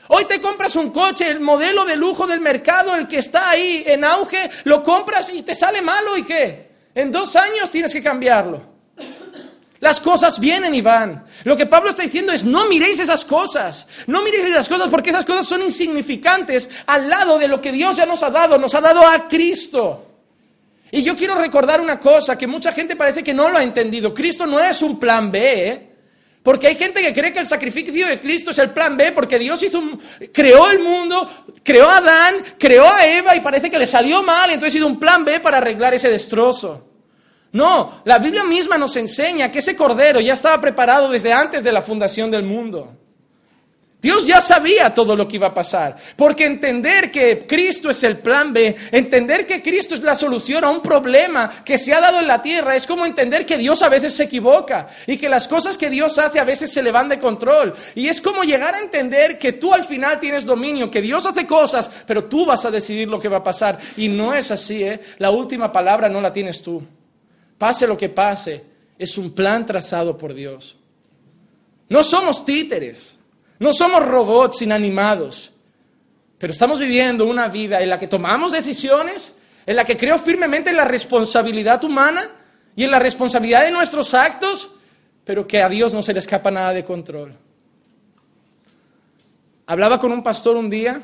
[0.10, 3.84] Hoy te compras un coche, el modelo de lujo del mercado, el que está ahí
[3.86, 6.68] en auge, lo compras y te sale malo y qué.
[6.96, 8.77] En dos años tienes que cambiarlo.
[9.80, 11.24] Las cosas vienen y van.
[11.44, 13.88] Lo que Pablo está diciendo es, no miréis esas cosas.
[14.08, 17.96] No miréis esas cosas porque esas cosas son insignificantes al lado de lo que Dios
[17.96, 18.58] ya nos ha dado.
[18.58, 20.06] Nos ha dado a Cristo.
[20.92, 24.14] Y yo quiero recordar una cosa que mucha gente parece que no lo ha entendido.
[24.14, 25.70] Cristo no es un plan B.
[25.70, 25.88] ¿eh?
[26.42, 29.38] Porque hay gente que cree que el sacrificio de Cristo es el plan B, porque
[29.38, 29.84] Dios hizo
[30.32, 31.30] creó el mundo,
[31.62, 34.88] creó a Adán, creó a Eva y parece que le salió mal, y entonces hizo
[34.88, 36.86] un plan B para arreglar ese destrozo.
[37.52, 41.72] No, la Biblia misma nos enseña que ese cordero ya estaba preparado desde antes de
[41.72, 42.94] la fundación del mundo.
[44.00, 48.20] Dios ya sabía todo lo que iba a pasar, porque entender que Cristo es el
[48.20, 52.20] plan B, entender que Cristo es la solución a un problema que se ha dado
[52.20, 55.48] en la tierra, es como entender que Dios a veces se equivoca y que las
[55.48, 57.74] cosas que Dios hace a veces se le van de control.
[57.96, 61.48] Y es como llegar a entender que tú al final tienes dominio, que Dios hace
[61.48, 63.80] cosas, pero tú vas a decidir lo que va a pasar.
[63.98, 65.02] Y no es así, ¿eh?
[65.18, 66.84] La última palabra no la tienes tú.
[67.58, 68.64] Pase lo que pase,
[68.98, 70.78] es un plan trazado por Dios.
[71.90, 73.18] No somos títeres.
[73.60, 75.52] No somos robots inanimados,
[76.38, 80.70] pero estamos viviendo una vida en la que tomamos decisiones, en la que creo firmemente
[80.70, 82.30] en la responsabilidad humana
[82.76, 84.70] y en la responsabilidad de nuestros actos,
[85.26, 87.36] pero que a Dios no se le escapa nada de control.
[89.66, 91.02] Hablaba con un pastor un día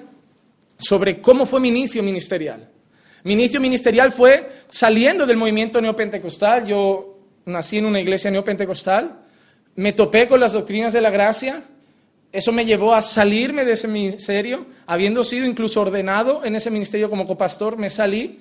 [0.78, 2.70] sobre cómo fue mi inicio ministerial.
[3.24, 6.66] Mi inicio ministerial fue saliendo del movimiento neopentecostal.
[6.66, 9.20] Yo nací en una iglesia neopentecostal,
[9.76, 11.64] me topé con las doctrinas de la gracia,
[12.32, 17.10] eso me llevó a salirme de ese ministerio, habiendo sido incluso ordenado en ese ministerio
[17.10, 18.40] como copastor, me salí.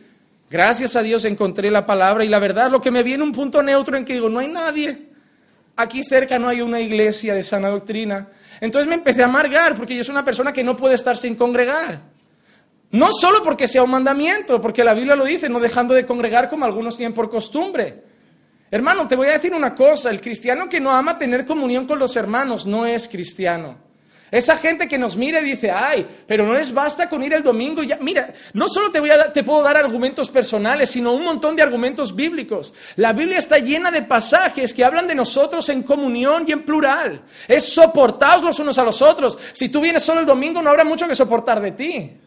[0.51, 3.63] Gracias a Dios encontré la palabra y la verdad, lo que me viene un punto
[3.63, 5.09] neutro en que digo, no hay nadie.
[5.77, 8.29] Aquí cerca no hay una iglesia de sana doctrina.
[8.61, 11.35] Entonces me empecé a amargar porque yo soy una persona que no puede estar sin
[11.35, 12.12] congregar.
[12.93, 16.49] No solo porque sea un mandamiento, porque la Biblia lo dice, no dejando de congregar
[16.51, 18.03] como algunos tienen por costumbre.
[18.71, 21.99] Hermano, te voy a decir una cosa, el cristiano que no ama tener comunión con
[21.99, 23.79] los hermanos no es cristiano.
[24.31, 27.43] Esa gente que nos mira y dice, ay, pero no les basta con ir el
[27.43, 27.83] domingo.
[27.83, 31.55] Ya, mira, no solo te, voy a, te puedo dar argumentos personales, sino un montón
[31.55, 32.73] de argumentos bíblicos.
[32.97, 37.23] La Biblia está llena de pasajes que hablan de nosotros en comunión y en plural.
[37.47, 39.39] Es soportaos los unos a los otros.
[39.53, 42.22] Si tú vienes solo el domingo, no habrá mucho que soportar de ti.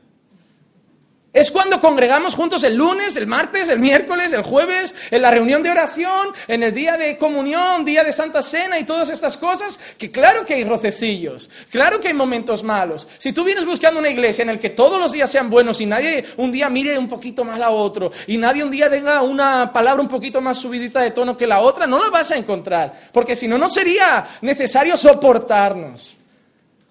[1.35, 5.61] Es cuando congregamos juntos el lunes, el martes, el miércoles, el jueves, en la reunión
[5.63, 9.77] de oración, en el día de comunión, día de Santa Cena y todas estas cosas,
[9.97, 13.05] que claro que hay rocecillos, claro que hay momentos malos.
[13.17, 15.85] Si tú vienes buscando una iglesia en la que todos los días sean buenos y
[15.85, 19.73] nadie un día mire un poquito más a otro y nadie un día tenga una
[19.73, 22.93] palabra un poquito más subidita de tono que la otra, no la vas a encontrar,
[23.11, 26.15] porque si no, no sería necesario soportarnos.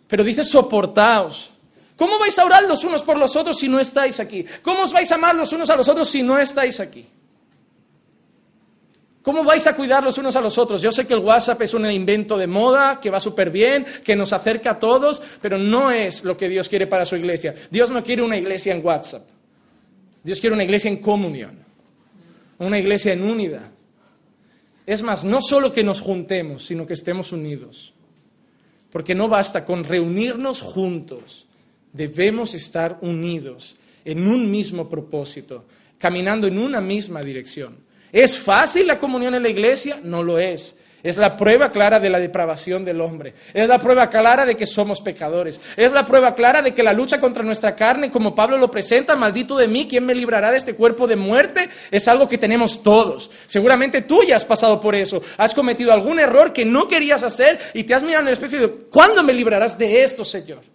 [0.06, 1.53] Pero dice soportaos.
[1.96, 4.44] ¿Cómo vais a orar los unos por los otros si no estáis aquí?
[4.62, 7.06] ¿Cómo os vais a amar los unos a los otros si no estáis aquí?
[9.22, 10.82] ¿Cómo vais a cuidar los unos a los otros?
[10.82, 14.14] Yo sé que el WhatsApp es un invento de moda, que va súper bien, que
[14.14, 17.54] nos acerca a todos, pero no es lo que Dios quiere para su iglesia.
[17.70, 19.22] Dios no quiere una iglesia en WhatsApp.
[20.22, 21.58] Dios quiere una iglesia en comunión,
[22.58, 23.70] una iglesia en unidad.
[24.84, 27.94] Es más, no solo que nos juntemos, sino que estemos unidos.
[28.90, 31.43] Porque no basta con reunirnos juntos
[31.94, 35.64] debemos estar unidos en un mismo propósito,
[35.98, 37.78] caminando en una misma dirección.
[38.12, 39.98] ¿Es fácil la comunión en la iglesia?
[40.02, 40.76] No lo es.
[41.02, 43.34] Es la prueba clara de la depravación del hombre.
[43.52, 45.60] Es la prueba clara de que somos pecadores.
[45.76, 49.14] Es la prueba clara de que la lucha contra nuestra carne, como Pablo lo presenta,
[49.14, 51.68] maldito de mí, ¿quién me librará de este cuerpo de muerte?
[51.90, 53.30] Es algo que tenemos todos.
[53.46, 55.20] Seguramente tú ya has pasado por eso.
[55.36, 58.56] Has cometido algún error que no querías hacer y te has mirado en el espejo
[58.56, 60.73] y dicho, ¿cuándo me librarás de esto, Señor?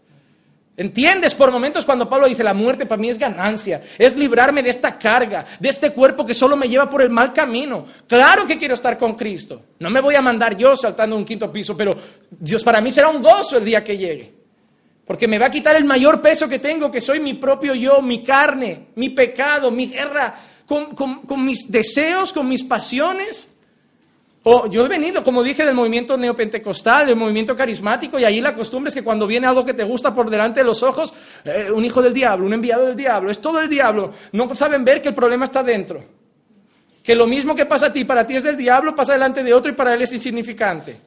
[0.79, 3.81] ¿Entiendes por momentos cuando Pablo dice la muerte para mí es ganancia?
[3.97, 7.33] Es librarme de esta carga, de este cuerpo que solo me lleva por el mal
[7.33, 7.85] camino.
[8.07, 9.61] Claro que quiero estar con Cristo.
[9.79, 11.91] No me voy a mandar yo saltando un quinto piso, pero
[12.29, 14.33] Dios para mí será un gozo el día que llegue.
[15.05, 18.01] Porque me va a quitar el mayor peso que tengo, que soy mi propio yo,
[18.01, 20.33] mi carne, mi pecado, mi guerra
[20.65, 23.53] con, con mis deseos, con mis pasiones.
[24.43, 28.55] O yo he venido, como dije, del movimiento neopentecostal, del movimiento carismático, y ahí la
[28.55, 31.69] costumbre es que cuando viene algo que te gusta por delante de los ojos, eh,
[31.73, 34.13] un hijo del diablo, un enviado del diablo, es todo el diablo.
[34.31, 36.03] No saben ver que el problema está dentro.
[37.03, 39.53] Que lo mismo que pasa a ti, para ti es del diablo, pasa delante de
[39.53, 40.97] otro y para él es insignificante.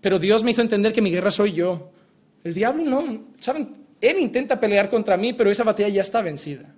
[0.00, 1.90] Pero Dios me hizo entender que mi guerra soy yo.
[2.44, 3.68] El diablo no, ¿saben?
[4.00, 6.72] Él intenta pelear contra mí, pero esa batalla ya está vencida.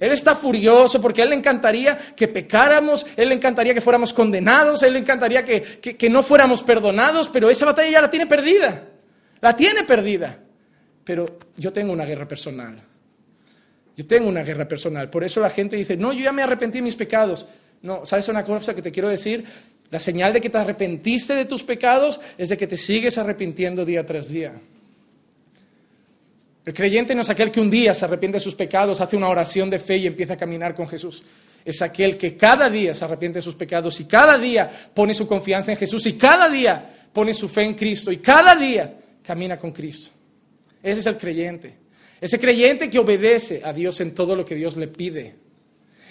[0.00, 4.12] Él está furioso porque a Él le encantaría que pecáramos, Él le encantaría que fuéramos
[4.12, 8.26] condenados, Él le encantaría que, que, no fuéramos perdonados, pero esa batalla ya la tiene
[8.26, 8.84] perdida.
[9.40, 10.38] La tiene perdida.
[11.04, 12.76] Pero yo tengo una guerra personal.
[13.96, 15.10] Yo tengo una guerra personal.
[15.10, 17.46] Por eso la gente dice, no, yo ya me arrepentí de mis pecados.
[17.82, 19.44] No, ¿sabes una cosa que te quiero decir?
[19.90, 23.84] La señal de que te arrepentiste de tus pecados es de que te sigues arrepintiendo
[23.84, 24.52] día tras día.
[26.68, 29.30] El creyente no es aquel que un día se arrepiente de sus pecados, hace una
[29.30, 31.22] oración de fe y empieza a caminar con Jesús.
[31.64, 35.26] Es aquel que cada día se arrepiente de sus pecados y cada día pone su
[35.26, 39.56] confianza en Jesús y cada día pone su fe en Cristo y cada día camina
[39.56, 40.10] con Cristo.
[40.82, 41.74] Ese es el creyente.
[42.20, 45.36] Ese creyente que obedece a Dios en todo lo que Dios le pide.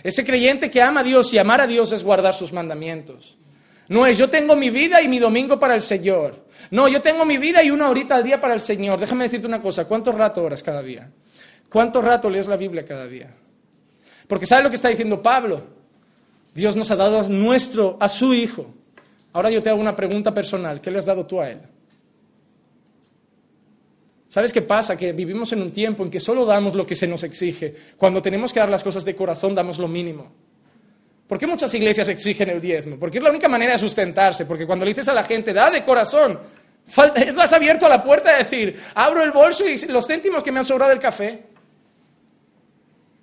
[0.01, 3.36] Ese creyente que ama a Dios y amar a Dios es guardar sus mandamientos.
[3.89, 6.45] No es yo tengo mi vida y mi domingo para el Señor.
[6.71, 8.99] No, yo tengo mi vida y una horita al día para el Señor.
[8.99, 11.09] Déjame decirte una cosa, ¿cuánto rato oras cada día?
[11.69, 13.33] ¿Cuánto rato lees la Biblia cada día?
[14.27, 15.63] Porque ¿sabes lo que está diciendo Pablo?
[16.53, 18.73] Dios nos ha dado a nuestro, a su Hijo.
[19.33, 20.81] Ahora yo te hago una pregunta personal.
[20.81, 21.61] ¿Qué le has dado tú a Él?
[24.27, 24.97] ¿Sabes qué pasa?
[24.97, 27.73] Que vivimos en un tiempo en que solo damos lo que se nos exige.
[27.95, 30.31] Cuando tenemos que dar las cosas de corazón, damos lo mínimo.
[31.27, 32.97] ¿Por qué muchas iglesias exigen el diezmo?
[32.97, 34.45] Porque es la única manera de sustentarse.
[34.45, 36.39] Porque cuando le dices a la gente, da de corazón,
[37.15, 40.51] es más abierto a la puerta de decir, abro el bolso y los céntimos que
[40.51, 41.43] me han sobrado del café.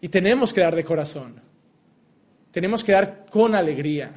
[0.02, 1.40] Y tenemos que dar de corazón.
[2.50, 4.12] Tenemos que dar con alegría.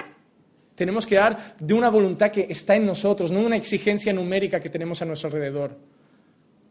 [0.74, 4.68] Tenemos que dar de una voluntad que está en nosotros, no una exigencia numérica que
[4.68, 5.76] tenemos a nuestro alrededor.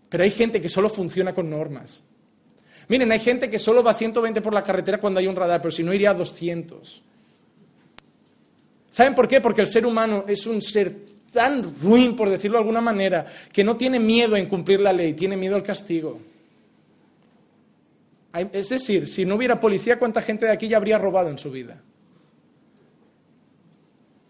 [0.08, 2.04] Pero hay gente que solo funciona con normas.
[2.88, 5.62] Miren, hay gente que solo va a 120 por la carretera cuando hay un radar,
[5.62, 7.04] pero si no iría a 200.
[8.98, 9.40] ¿Saben por qué?
[9.42, 10.92] Porque el ser humano es un ser
[11.32, 15.14] tan ruin, por decirlo de alguna manera, que no tiene miedo en cumplir la ley,
[15.14, 16.18] tiene miedo al castigo.
[18.52, 21.52] Es decir, si no hubiera policía, ¿cuánta gente de aquí ya habría robado en su
[21.52, 21.80] vida?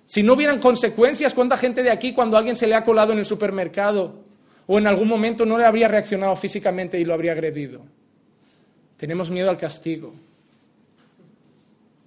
[0.05, 3.19] Si no hubieran consecuencias, ¿cuánta gente de aquí cuando alguien se le ha colado en
[3.19, 4.15] el supermercado
[4.65, 7.85] o en algún momento no le habría reaccionado físicamente y lo habría agredido?
[8.97, 10.26] Tenemos miedo al castigo.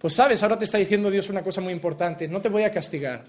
[0.00, 2.70] Pues sabes, ahora te está diciendo Dios una cosa muy importante, no te voy a
[2.70, 3.22] castigar.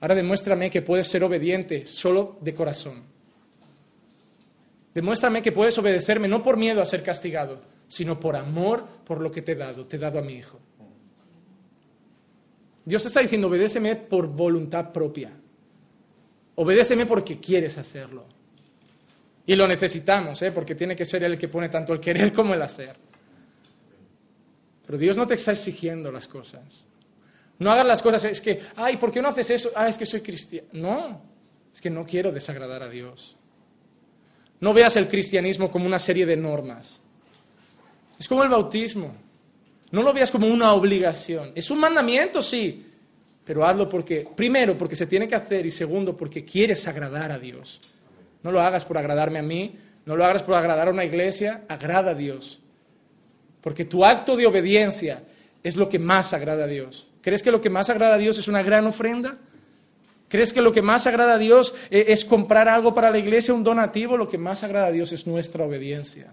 [0.00, 3.02] Ahora demuéstrame que puedes ser obediente solo de corazón.
[4.94, 9.30] Demuéstrame que puedes obedecerme no por miedo a ser castigado, sino por amor por lo
[9.30, 10.58] que te he dado, te he dado a mi hijo.
[12.82, 15.32] Dios te está diciendo, obedéceme por voluntad propia.
[16.54, 18.24] Obedéceme porque quieres hacerlo.
[19.44, 20.50] Y lo necesitamos, ¿eh?
[20.50, 22.96] porque tiene que ser el que pone tanto el querer como el hacer.
[24.86, 26.86] Pero Dios no te está exigiendo las cosas.
[27.58, 29.70] No hagas las cosas, es que, ay, ¿por qué no haces eso?
[29.74, 30.68] Ah, es que soy cristiano.
[30.72, 31.22] No,
[31.72, 33.36] es que no quiero desagradar a Dios.
[34.60, 37.00] No veas el cristianismo como una serie de normas.
[38.18, 39.14] Es como el bautismo.
[39.90, 41.52] No lo veas como una obligación.
[41.54, 42.86] Es un mandamiento, sí,
[43.44, 47.38] pero hazlo porque, primero, porque se tiene que hacer y segundo, porque quieres agradar a
[47.38, 47.80] Dios.
[48.42, 51.64] No lo hagas por agradarme a mí, no lo hagas por agradar a una iglesia,
[51.68, 52.60] agrada a Dios.
[53.66, 55.24] Porque tu acto de obediencia
[55.64, 57.08] es lo que más agrada a Dios.
[57.20, 59.38] ¿Crees que lo que más agrada a Dios es una gran ofrenda?
[60.28, 63.52] ¿Crees que lo que más agrada a Dios eh, es comprar algo para la iglesia,
[63.52, 64.16] un donativo?
[64.16, 66.32] Lo que más agrada a Dios es nuestra obediencia.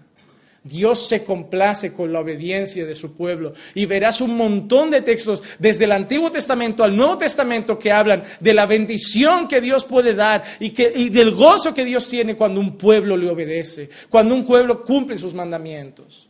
[0.62, 3.52] Dios se complace con la obediencia de su pueblo.
[3.74, 8.22] Y verás un montón de textos desde el Antiguo Testamento al Nuevo Testamento que hablan
[8.38, 12.36] de la bendición que Dios puede dar y, que, y del gozo que Dios tiene
[12.36, 16.28] cuando un pueblo le obedece, cuando un pueblo cumple sus mandamientos.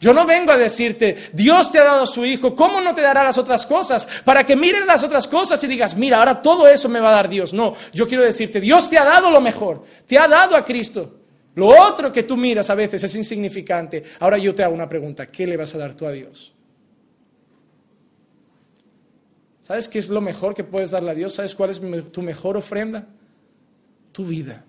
[0.00, 3.00] Yo no vengo a decirte, Dios te ha dado a su Hijo, ¿cómo no te
[3.00, 4.06] dará las otras cosas?
[4.24, 7.16] Para que miren las otras cosas y digas, mira, ahora todo eso me va a
[7.16, 7.52] dar Dios.
[7.52, 11.16] No, yo quiero decirte, Dios te ha dado lo mejor, te ha dado a Cristo.
[11.56, 14.04] Lo otro que tú miras a veces es insignificante.
[14.20, 16.54] Ahora yo te hago una pregunta, ¿qué le vas a dar tú a Dios?
[19.66, 21.34] ¿Sabes qué es lo mejor que puedes darle a Dios?
[21.34, 21.80] ¿Sabes cuál es
[22.12, 23.08] tu mejor ofrenda?
[24.12, 24.64] Tu vida.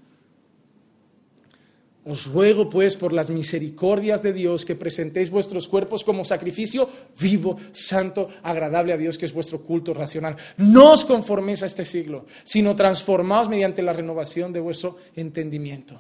[2.06, 6.90] Os ruego, pues, por las misericordias de Dios, que presentéis vuestros cuerpos como sacrificio
[7.20, 10.38] vivo, santo, agradable a Dios, que es vuestro culto racional.
[10.58, 16.00] No os conforméis a este siglo, sino transformaos mediante la renovación de vuestro entendimiento,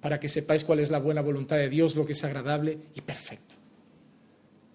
[0.00, 3.02] para que sepáis cuál es la buena voluntad de Dios, lo que es agradable y
[3.02, 3.56] perfecto.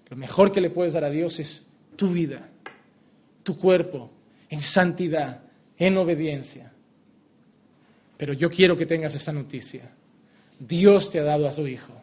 [0.10, 1.66] Lo mejor que le puedes dar a Dios es
[1.96, 2.48] tu vida,
[3.42, 4.12] tu cuerpo,
[4.50, 5.42] en santidad,
[5.78, 6.72] en obediencia.
[8.18, 9.97] Pero yo quiero que tengas esta noticia
[10.60, 11.94] Dios te ha dado a su Hijo.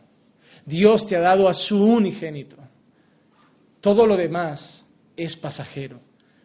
[0.67, 2.57] Dios te ha dado a su unigénito.
[3.81, 4.85] Todo lo demás
[5.17, 6.01] es pasajero.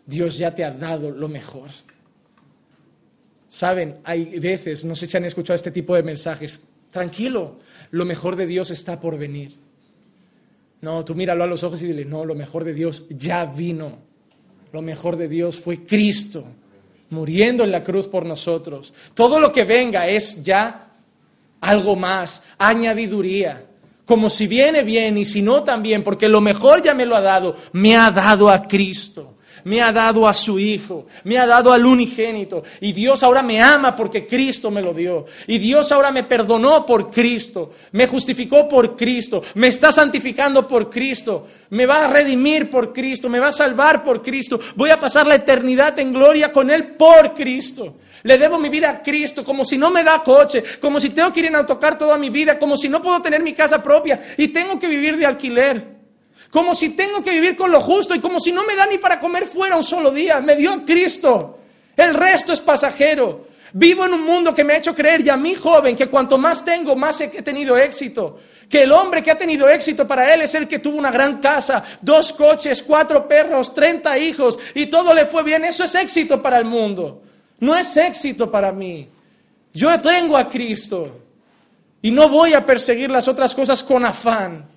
[0.05, 1.69] Dios ya te ha dado lo mejor.
[3.47, 6.61] Saben, hay veces nos echan a escuchar este tipo de mensajes.
[6.91, 7.57] Tranquilo,
[7.91, 9.55] lo mejor de Dios está por venir.
[10.81, 13.99] No, tú míralo a los ojos y dile, no, lo mejor de Dios ya vino.
[14.71, 16.45] Lo mejor de Dios fue Cristo,
[17.09, 18.93] muriendo en la cruz por nosotros.
[19.13, 20.88] Todo lo que venga es ya
[21.61, 23.65] algo más, añadiduría,
[24.05, 27.21] como si viene bien y si no también, porque lo mejor ya me lo ha
[27.21, 31.71] dado, me ha dado a Cristo me ha dado a su Hijo, me ha dado
[31.71, 32.63] al unigénito.
[32.81, 35.25] Y Dios ahora me ama porque Cristo me lo dio.
[35.47, 40.89] Y Dios ahora me perdonó por Cristo, me justificó por Cristo, me está santificando por
[40.89, 44.59] Cristo, me va a redimir por Cristo, me va a salvar por Cristo.
[44.75, 47.95] Voy a pasar la eternidad en gloria con Él por Cristo.
[48.23, 51.31] Le debo mi vida a Cristo, como si no me da coche, como si tengo
[51.31, 54.21] que ir en autocar toda mi vida, como si no puedo tener mi casa propia
[54.37, 55.99] y tengo que vivir de alquiler.
[56.51, 58.97] Como si tengo que vivir con lo justo y como si no me da ni
[58.97, 60.41] para comer fuera un solo día.
[60.41, 61.59] Me dio Cristo.
[61.95, 63.47] El resto es pasajero.
[63.73, 66.39] Vivo en un mundo que me ha hecho creer, y a mí joven, que cuanto
[66.39, 68.37] más tengo, más he tenido éxito.
[68.67, 71.37] Que el hombre que ha tenido éxito para él es el que tuvo una gran
[71.39, 75.65] casa, dos coches, cuatro perros, treinta hijos, y todo le fue bien.
[75.65, 77.21] Eso es éxito para el mundo.
[77.59, 79.07] No es éxito para mí.
[79.73, 81.19] Yo tengo a Cristo
[82.01, 84.67] y no voy a perseguir las otras cosas con afán.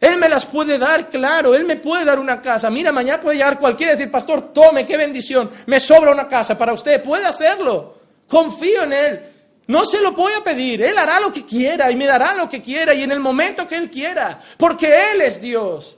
[0.00, 2.68] Él me las puede dar, claro, Él me puede dar una casa.
[2.68, 6.58] Mira, mañana puede llegar cualquiera y decir, pastor, tome, qué bendición, me sobra una casa
[6.58, 7.02] para usted.
[7.02, 7.96] Puede hacerlo.
[8.28, 9.20] Confío en Él.
[9.68, 10.82] No se lo voy a pedir.
[10.82, 13.66] Él hará lo que quiera y me dará lo que quiera y en el momento
[13.66, 14.40] que Él quiera.
[14.56, 15.96] Porque Él es Dios.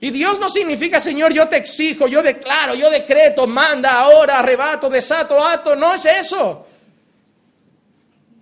[0.00, 4.88] Y Dios no significa, Señor, yo te exijo, yo declaro, yo decreto, manda, ahora, arrebato,
[4.88, 5.76] desato, ato.
[5.76, 6.66] No es eso.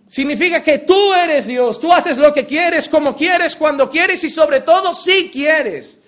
[0.07, 4.31] Significa que tú eres Dios, tú haces lo que quieres, como quieres, cuando quieres y
[4.31, 5.99] sobre todo si quieres.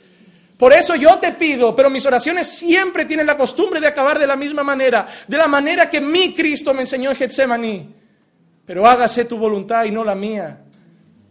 [0.56, 4.26] Por eso yo te pido, pero mis oraciones siempre tienen la costumbre de acabar de
[4.26, 7.94] la misma manera, de la manera que mi Cristo me enseñó en Getsemaní.
[8.64, 10.60] Pero hágase tu voluntad y no la mía.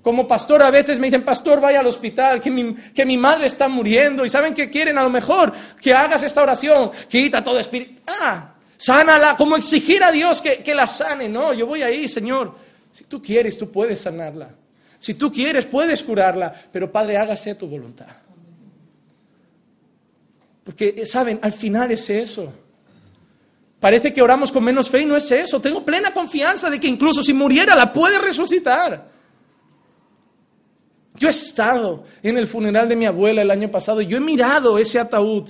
[0.01, 3.47] Como pastor a veces me dicen, pastor, vaya al hospital, que mi, que mi madre
[3.47, 4.25] está muriendo.
[4.25, 4.97] ¿Y saben qué quieren?
[4.97, 8.01] A lo mejor que hagas esta oración, quita todo espíritu.
[8.07, 11.27] Ah, sánala, como exigir a Dios que, que la sane.
[11.27, 12.55] No, yo voy ahí, Señor.
[12.93, 14.51] Si tú quieres, tú puedes sanarla.
[14.99, 16.53] Si tú quieres, puedes curarla.
[16.71, 18.07] Pero Padre, hágase tu voluntad.
[20.63, 21.39] Porque, ¿saben?
[21.41, 22.53] Al final es eso.
[23.79, 25.59] Parece que oramos con menos fe y no es eso.
[25.59, 29.18] Tengo plena confianza de que incluso si muriera la puede resucitar.
[31.19, 34.79] Yo he estado en el funeral de mi abuela el año pasado yo he mirado
[34.79, 35.49] ese ataúd.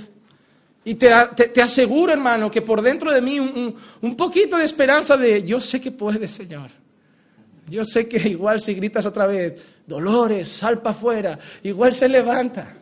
[0.84, 1.14] Y te,
[1.62, 5.80] aseguro, hermano, que por dentro de mí un, un, poquito de esperanza de, yo sé
[5.80, 6.72] que puedes, Señor.
[7.68, 12.76] Yo sé que igual si gritas otra vez, Dolores, sal para afuera, igual se levanta.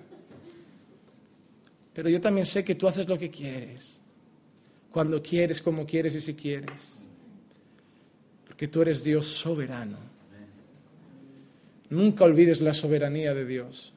[1.94, 4.00] Pero yo también sé que tú haces lo que quieres,
[4.92, 7.02] cuando quieres, como quieres y si quieres.
[8.46, 10.17] Porque tú eres Dios soberano.
[11.90, 13.94] Nunca olvides la soberanía de Dios.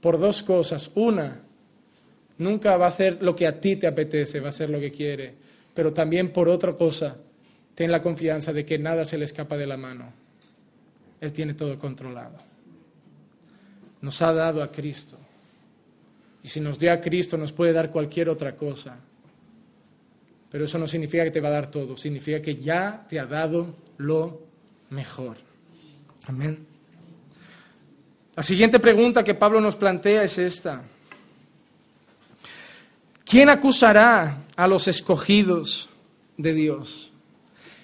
[0.00, 0.90] Por dos cosas.
[0.94, 1.42] Una,
[2.38, 4.90] nunca va a hacer lo que a ti te apetece, va a hacer lo que
[4.90, 5.34] quiere.
[5.74, 7.16] Pero también por otra cosa,
[7.74, 10.12] ten la confianza de que nada se le escapa de la mano.
[11.20, 12.36] Él tiene todo controlado.
[14.00, 15.18] Nos ha dado a Cristo.
[16.42, 18.98] Y si nos dio a Cristo, nos puede dar cualquier otra cosa.
[20.50, 23.26] Pero eso no significa que te va a dar todo, significa que ya te ha
[23.26, 24.42] dado lo
[24.88, 25.36] mejor.
[26.26, 26.69] Amén.
[28.36, 30.82] La siguiente pregunta que Pablo nos plantea es esta.
[33.24, 35.88] ¿Quién acusará a los escogidos
[36.36, 37.12] de Dios?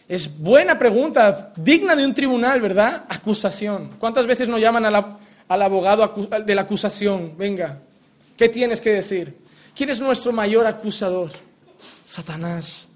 [0.09, 3.05] Es buena pregunta, digna de un tribunal, ¿verdad?
[3.09, 3.91] Acusación.
[3.99, 7.37] ¿Cuántas veces nos llaman al abogado de la acusación?
[7.37, 7.81] Venga,
[8.37, 9.37] ¿qué tienes que decir?
[9.75, 11.33] ¿Quién es nuestro mayor acusador?
[12.05, 12.89] Satanás.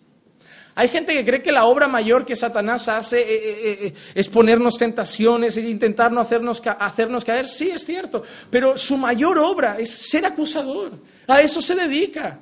[0.74, 4.28] Hay gente que cree que la obra mayor que Satanás hace eh, eh, eh, es
[4.28, 7.48] ponernos tentaciones e intentar no hacernos, hacernos caer.
[7.48, 10.92] Sí, es cierto, pero su mayor obra es ser acusador.
[11.26, 12.40] A eso se dedica.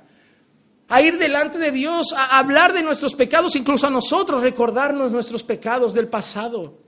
[0.91, 5.43] a ir delante de Dios, a hablar de nuestros pecados, incluso a nosotros, recordarnos nuestros
[5.43, 6.79] pecados del pasado.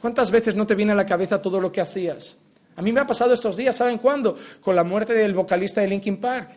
[0.00, 2.36] ¿Cuántas veces no te viene a la cabeza todo lo que hacías?
[2.76, 4.36] A mí me ha pasado estos días, ¿saben cuándo?
[4.60, 6.50] Con la muerte del vocalista de Linkin Park.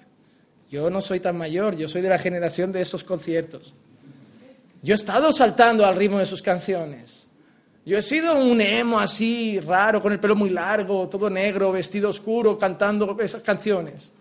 [0.69, 3.73] Yo no soy tan mayor, yo soy de la generación de esos conciertos.
[4.81, 7.27] Yo he estado saltando al ritmo de sus canciones.
[7.85, 12.09] Yo he sido un emo así, raro, con el pelo muy largo, todo negro, vestido
[12.09, 14.13] oscuro, cantando esas canciones.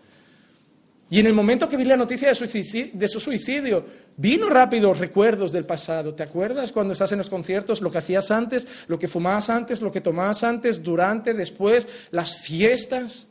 [1.11, 3.85] Y en el momento que vi la noticia de su, suicidio,
[4.15, 6.13] vino rápido recuerdos del pasado.
[6.13, 9.81] ¿Te acuerdas cuando estás en los conciertos, lo que hacías antes, lo que fumabas antes,
[9.81, 13.27] lo que tomabas antes, durante, después, las fiestas?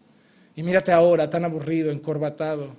[0.56, 2.74] Y mírate ahora, tan aburrido, encorbatado.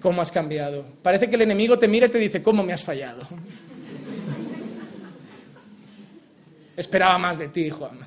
[0.00, 0.84] ¿Cómo has cambiado?
[1.02, 3.26] Parece que el enemigo te mira y te dice, ¿cómo me has fallado?
[6.76, 7.98] Esperaba más de ti, Juan.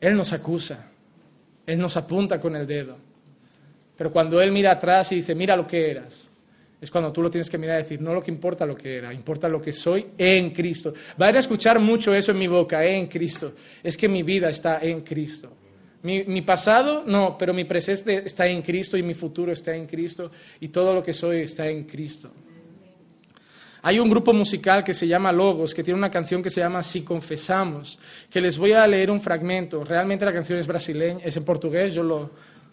[0.00, 0.90] Él nos acusa,
[1.66, 2.96] Él nos apunta con el dedo.
[3.96, 6.30] Pero cuando Él mira atrás y dice, mira lo que eras,
[6.80, 8.98] es cuando tú lo tienes que mirar y decir, no lo que importa lo que
[8.98, 10.92] era, importa lo que soy en Cristo.
[11.16, 13.54] Van a escuchar mucho eso en mi boca, en Cristo.
[13.82, 15.50] Es que mi vida está en Cristo.
[16.04, 20.30] Mi, pasado, no, pero mi presente está en Cristo y mi futuro está en Cristo
[20.60, 22.30] y todo lo que soy está en Cristo.
[23.80, 26.82] Hay un grupo musical que se llama Logos, que tiene una canción que se llama
[26.82, 27.98] Si Confesamos,
[28.30, 29.82] que les voy a leer un fragmento.
[29.82, 32.30] Realmente la canción es brasileña, es en portugués, yo lo,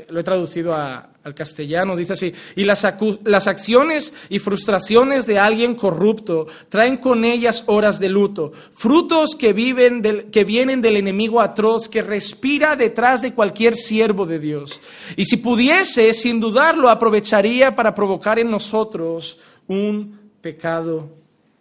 [0.10, 2.86] lo he traducido al castellano, dice así, y las,
[3.24, 9.54] las, acciones y frustraciones de alguien corrupto traen con ellas horas de luto, frutos que,
[9.54, 14.80] viven que vienen del enemigo atroz que respira detrás de cualquier siervo de Dios.
[15.16, 21.10] Y si pudiese, sin dudarlo, aprovecharía para provocar en nosotros un pecado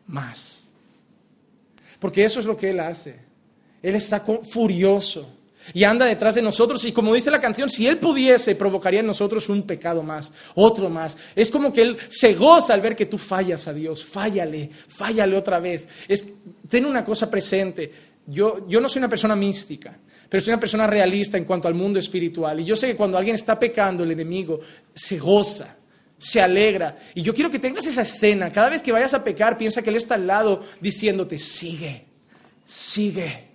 [0.06, 0.70] más.
[1.98, 3.20] Porque eso es lo que Él hace.
[3.82, 5.39] Él está furioso
[5.72, 9.06] y anda detrás de nosotros y como dice la canción, si Él pudiese, provocaría en
[9.06, 11.16] nosotros un pecado más, otro más.
[11.36, 15.36] Es como que Él se goza al ver que tú fallas a Dios, fállale, fállale
[15.36, 15.86] otra vez.
[16.08, 16.32] Es,
[16.68, 17.90] ten una cosa presente,
[18.26, 19.96] yo, yo no soy una persona mística,
[20.28, 22.60] pero soy una persona realista en cuanto al mundo espiritual.
[22.60, 24.60] Y yo sé que cuando alguien está pecando, el enemigo
[24.94, 25.76] se goza,
[26.16, 26.98] se alegra.
[27.14, 28.50] Y yo quiero que tengas esa escena.
[28.50, 32.06] Cada vez que vayas a pecar, piensa que Él está al lado diciéndote, sigue,
[32.64, 33.49] sigue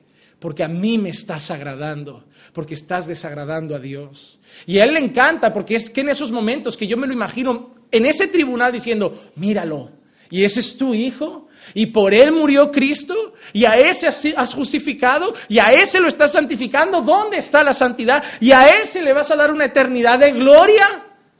[0.45, 2.23] porque a mí me estás agradando,
[2.53, 4.37] porque estás desagradando a Dios.
[4.67, 7.13] Y a Él le encanta, porque es que en esos momentos que yo me lo
[7.13, 9.89] imagino en ese tribunal diciendo, míralo,
[10.29, 14.05] y ese es tu hijo, y por Él murió Cristo, y a ese
[14.37, 18.23] has justificado, y a ese lo estás santificando, ¿dónde está la santidad?
[18.39, 20.85] Y a ese le vas a dar una eternidad de gloria.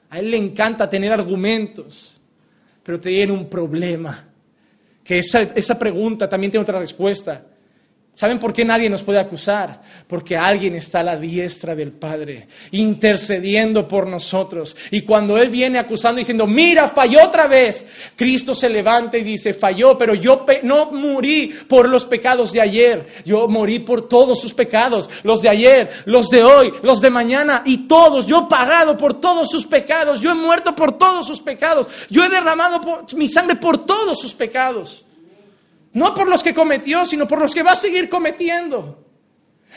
[0.10, 2.20] A Él le encanta tener argumentos,
[2.82, 4.30] pero tiene un problema,
[5.04, 7.50] que esa, esa pregunta también tiene otra respuesta.
[8.16, 9.82] ¿Saben por qué nadie nos puede acusar?
[10.08, 14.74] Porque alguien está a la diestra del Padre, intercediendo por nosotros.
[14.92, 17.86] Y cuando Él viene acusando diciendo, mira, falló otra vez,
[18.16, 23.06] Cristo se levanta y dice, falló, pero yo no morí por los pecados de ayer,
[23.26, 27.64] yo morí por todos sus pecados, los de ayer, los de hoy, los de mañana
[27.66, 28.28] y todos.
[28.28, 32.24] Yo he pagado por todos sus pecados, yo he muerto por todos sus pecados, yo
[32.24, 35.05] he derramado mi sangre por todos sus pecados.
[35.96, 39.02] No por los que cometió, sino por los que va a seguir cometiendo.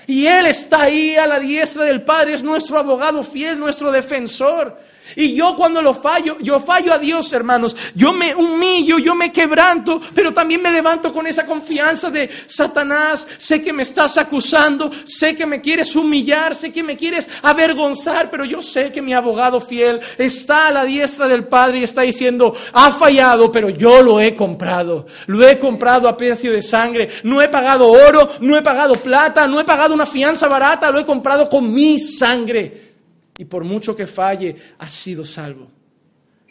[0.08, 4.76] Y Él está ahí a la diestra del Padre, es nuestro abogado fiel, nuestro defensor.
[5.16, 7.76] Y yo cuando lo fallo, yo fallo a Dios, hermanos.
[7.94, 13.26] Yo me humillo, yo me quebranto, pero también me levanto con esa confianza de Satanás,
[13.38, 18.30] sé que me estás acusando, sé que me quieres humillar, sé que me quieres avergonzar,
[18.30, 22.02] pero yo sé que mi abogado fiel está a la diestra del Padre y está
[22.02, 25.06] diciendo, ha fallado, pero yo lo he comprado.
[25.26, 27.08] Lo he comprado a precio de sangre.
[27.22, 30.98] No he pagado oro, no he pagado plata, no he pagado una fianza barata, lo
[30.98, 32.87] he comprado con mi sangre
[33.38, 35.68] y por mucho que falle, ha sido salvo.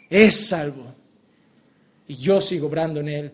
[0.08, 0.94] Es salvo.
[2.08, 3.32] Y yo sigo obrando en él.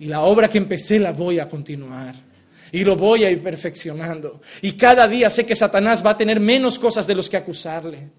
[0.00, 2.16] Y la obra que empecé la voy a continuar.
[2.72, 4.40] Y lo voy a ir perfeccionando.
[4.62, 8.10] Y cada día sé que Satanás va a tener menos cosas de los que acusarle.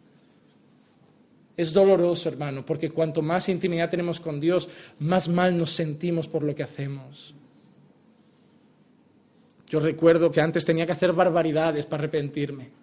[1.58, 6.44] Es doloroso, hermano, porque cuanto más intimidad tenemos con Dios, más mal nos sentimos por
[6.44, 7.36] lo que hacemos.
[9.68, 12.83] Yo recuerdo que antes tenía que hacer barbaridades para arrepentirme.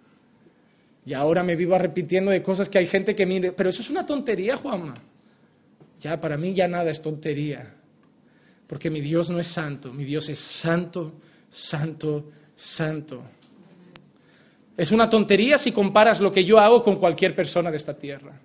[1.05, 3.89] Y ahora me vivo arrepintiendo de cosas que hay gente que mire, pero eso es
[3.89, 4.93] una tontería, Juanma.
[5.99, 7.75] Ya, para mí ya nada es tontería.
[8.67, 11.13] Porque mi Dios no es santo, mi Dios es santo,
[11.49, 13.23] santo, santo.
[14.77, 18.39] Es una tontería si comparas lo que yo hago con cualquier persona de esta tierra.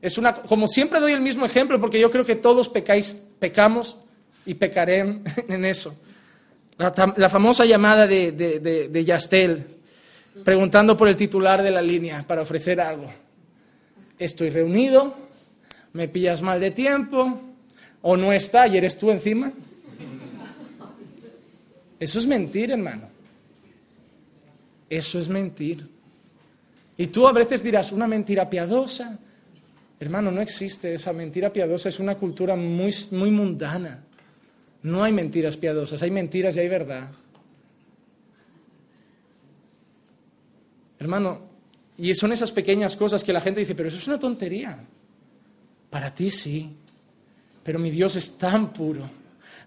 [0.00, 3.98] Es una, como siempre doy el mismo ejemplo, porque yo creo que todos pecáis, pecamos
[4.44, 5.24] y pecaré en,
[5.64, 5.98] eso.
[6.76, 9.77] La, famosa llamada de, de, de Yastel,
[10.44, 13.10] preguntando por el titular de la línea para ofrecer algo.
[14.18, 15.14] Estoy reunido,
[15.92, 17.40] me pillas mal de tiempo,
[18.02, 19.52] o no está y eres tú encima.
[21.98, 23.08] Eso es mentir, hermano.
[24.88, 25.86] Eso es mentir.
[26.96, 29.18] Y tú a veces dirás, una mentira piadosa.
[30.00, 34.04] Hermano, no existe esa mentira piadosa, es una cultura muy, muy mundana.
[34.82, 37.10] No hay mentiras piadosas, hay mentiras y hay verdad.
[40.98, 41.48] Hermano,
[41.96, 44.78] y son esas pequeñas cosas que la gente dice, pero eso es una tontería.
[45.90, 46.76] Para ti sí,
[47.62, 49.08] pero mi Dios es tan puro,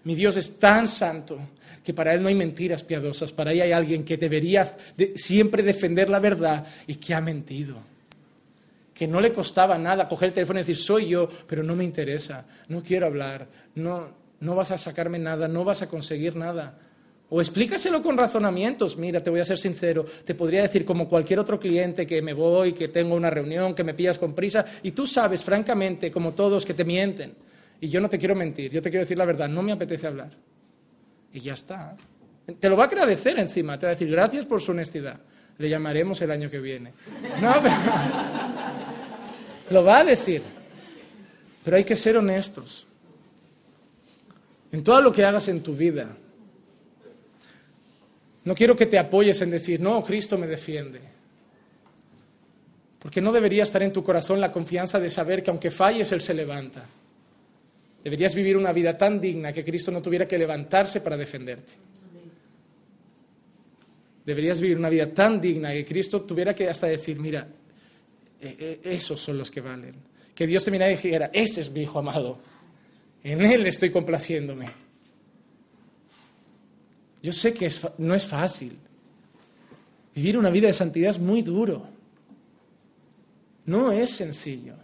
[0.04, 1.38] mi Dios es tan santo,
[1.84, 4.76] que para Él no hay mentiras piadosas, para Él hay alguien que debería
[5.14, 7.76] siempre defender la verdad y que ha mentido.
[8.94, 11.84] Que no le costaba nada coger el teléfono y decir, soy yo, pero no me
[11.84, 14.10] interesa, no quiero hablar, no,
[14.40, 16.78] no vas a sacarme nada, no vas a conseguir nada.
[17.34, 18.98] O explícaselo con razonamientos.
[18.98, 22.34] Mira, te voy a ser sincero, te podría decir como cualquier otro cliente que me
[22.34, 26.34] voy, que tengo una reunión, que me pillas con prisa, y tú sabes, francamente, como
[26.34, 27.34] todos, que te mienten.
[27.80, 30.06] Y yo no te quiero mentir, yo te quiero decir la verdad, no me apetece
[30.06, 30.30] hablar.
[31.32, 31.96] Y ya está.
[32.60, 35.18] Te lo va a agradecer encima, te va a decir gracias por su honestidad.
[35.56, 36.92] Le llamaremos el año que viene.
[37.40, 37.74] No, pero...
[39.70, 40.42] lo va a decir.
[41.64, 42.86] Pero hay que ser honestos.
[44.70, 46.14] En todo lo que hagas en tu vida,
[48.44, 51.00] no quiero que te apoyes en decir, no, Cristo me defiende.
[52.98, 56.22] Porque no debería estar en tu corazón la confianza de saber que aunque falles, Él
[56.22, 56.84] se levanta.
[58.02, 61.74] Deberías vivir una vida tan digna que Cristo no tuviera que levantarse para defenderte.
[64.24, 67.46] Deberías vivir una vida tan digna que Cristo tuviera que hasta decir, mira,
[68.40, 69.94] e, e, esos son los que valen.
[70.34, 72.38] Que Dios te mirara y dijera, ese es mi hijo amado.
[73.22, 74.66] En él estoy complaciéndome.
[77.22, 78.76] Yo sé que no es fácil.
[80.14, 81.86] Vivir una vida de santidad es muy duro.
[83.64, 84.74] No es sencillo.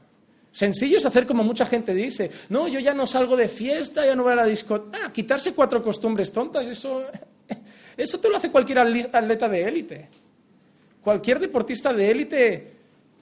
[0.53, 4.17] Sencillo es hacer como mucha gente dice, no, yo ya no salgo de fiesta, ya
[4.17, 5.07] no voy a la discoteca.
[5.07, 7.05] Ah, quitarse cuatro costumbres tontas, eso,
[7.97, 10.09] eso te lo hace cualquier atleta de élite.
[11.03, 12.73] Cualquier deportista de élite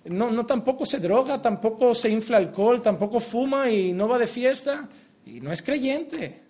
[0.05, 4.27] no, no tampoco se droga, tampoco se infla alcohol, tampoco fuma y no va de
[4.27, 4.89] fiesta
[5.25, 6.46] y no es creyente.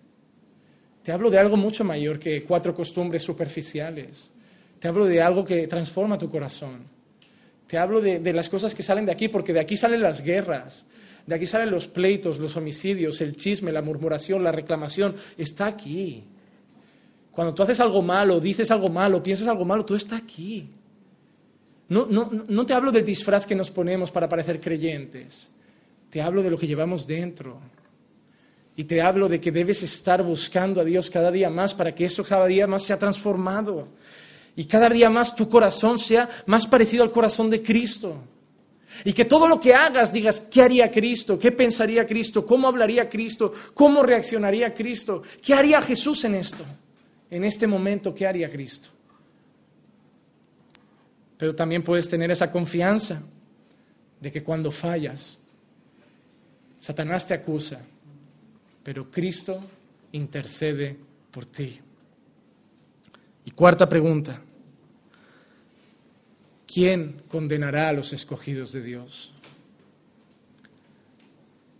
[1.07, 4.29] Te hablo de algo mucho mayor que cuatro costumbres superficiales.
[4.77, 6.81] Te hablo de algo que transforma tu corazón.
[7.65, 10.85] Te hablo de, las cosas que salen de aquí, porque de aquí salen las guerras,
[11.25, 15.15] de aquí salen los pleitos, los homicidios, el chisme, la murmuración, la reclamación.
[15.37, 16.25] Está aquí.
[17.31, 20.69] Cuando tú haces algo malo, dices algo malo, piensas algo malo, todo está aquí.
[21.87, 25.51] No, no, no te hablo del disfraz que nos ponemos para parecer creyentes.
[26.09, 27.61] Te hablo de lo que llevamos dentro.
[28.77, 32.05] Y te hablo de que debes estar buscando a Dios cada día más para que
[32.05, 33.87] eso cada día más sea transformado
[34.55, 38.21] y cada día más tu corazón sea más parecido al corazón de Cristo.
[39.03, 41.39] Y que todo lo que hagas digas, ¿qué haría Cristo?
[41.39, 42.45] ¿Qué pensaría Cristo?
[42.45, 43.51] ¿Cómo hablaría Cristo?
[43.73, 45.23] ¿Cómo reaccionaría Cristo?
[45.41, 46.63] ¿Qué haría Jesús en esto?
[47.31, 48.89] En este momento, ¿qué haría Cristo?
[51.35, 53.23] Pero también puedes tener esa confianza
[54.19, 55.39] de que cuando fallas,
[56.79, 57.81] Satanás te acusa,
[58.87, 59.59] pero Cristo
[60.13, 60.95] intercede
[61.29, 61.77] por ti.
[63.43, 64.39] Y cuarta pregunta,
[66.65, 69.33] ¿quién condenará a los escogidos de Dios?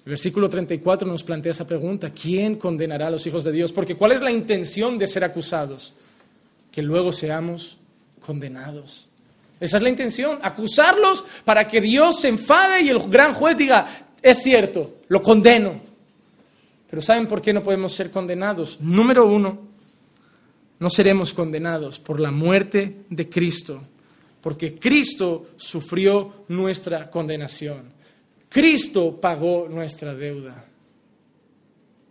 [0.04, 3.72] El versículo 34 nos plantea esa pregunta, ¿quién condenará a los hijos de Dios?
[3.72, 5.94] Porque ¿cuál es la intención de ser acusados?
[6.74, 7.78] Que luego seamos
[8.20, 9.08] condenados.
[9.62, 14.10] Esa es la intención, acusarlos para que Dios se enfade y el gran juez diga,
[14.22, 15.87] es cierto, lo condeno.
[16.90, 18.80] Pero ¿saben por qué no podemos ser condenados?
[18.82, 19.60] Número uno,
[20.80, 23.82] no seremos condenados por la muerte de Cristo
[24.48, 27.92] porque Cristo sufrió nuestra condenación.
[28.48, 30.64] Cristo pagó nuestra deuda.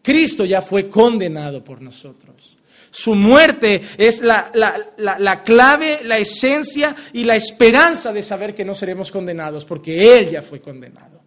[0.02, 2.58] Cristo ya fue condenado por nosotros.
[2.90, 8.74] Su muerte es la, la, clave, la esencia y la esperanza de saber que no
[8.74, 11.22] seremos condenados, porque Él ya fue condenado.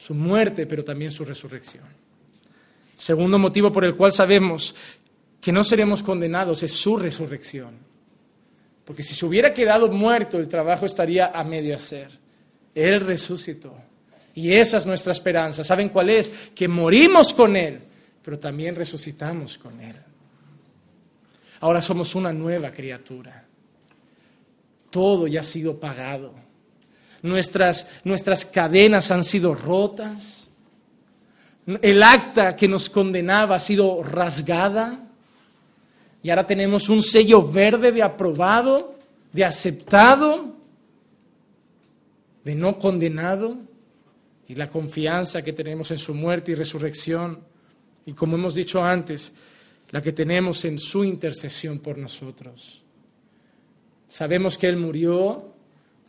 [0.00, 1.84] Su muerte, pero también su resurrección.
[2.96, 4.74] Segundo motivo por el cual sabemos
[5.42, 7.74] que no seremos condenados es su resurrección.
[8.86, 12.10] Porque si se hubiera quedado muerto, el trabajo estaría a medio hacer.
[12.74, 13.76] Él resucitó.
[14.34, 15.64] Y esa es nuestra esperanza.
[15.64, 16.50] ¿Saben cuál es?
[16.54, 17.80] Que morimos con Él,
[18.24, 19.96] pero también resucitamos con Él.
[21.60, 23.44] Ahora somos una nueva criatura.
[24.88, 26.49] Todo ya ha sido pagado.
[27.22, 30.48] Nuestras, nuestras cadenas han sido rotas.
[31.82, 35.06] El acta que nos condenaba ha sido rasgada.
[36.22, 38.94] Y ahora tenemos un sello verde de aprobado,
[39.32, 40.56] de aceptado,
[42.44, 43.56] de no condenado.
[44.48, 47.38] y la confianza que tenemos en su muerte y resurrección.
[48.04, 49.32] Y como hemos dicho antes,
[49.90, 52.82] la que tenemos en su intercesión por nosotros.
[54.08, 55.49] Sabemos que Él murió,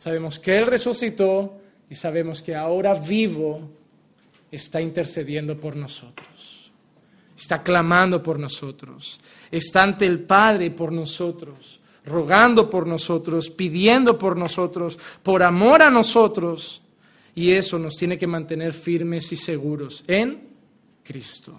[0.02, 3.70] sabemos que Él resucitó y sabemos que ahora vivo
[4.50, 6.72] está intercediendo por nosotros.
[7.36, 9.20] Está clamando por nosotros.
[9.48, 15.90] Está ante el Padre por nosotros, rogando por nosotros, pidiendo por nosotros, por amor a
[15.90, 16.82] nosotros.
[17.36, 20.48] Y eso nos tiene que mantener firmes y seguros en
[21.04, 21.54] Cristo.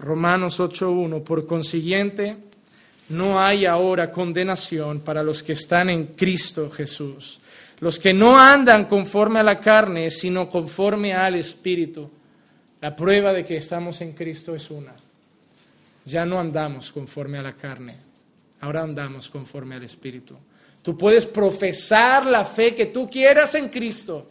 [0.00, 2.38] Romanos 8.1, por consiguiente,
[3.08, 7.40] no hay ahora condenación para los que están en Cristo Jesús,
[7.80, 12.10] los que no andan conforme a la carne, sino conforme al Espíritu.
[12.80, 14.92] La prueba de que estamos en Cristo es una.
[16.04, 17.96] Ya no andamos conforme a la carne,
[18.60, 20.36] ahora andamos conforme al Espíritu.
[20.82, 24.28] Tú puedes profesar la fe que tú quieras en Cristo,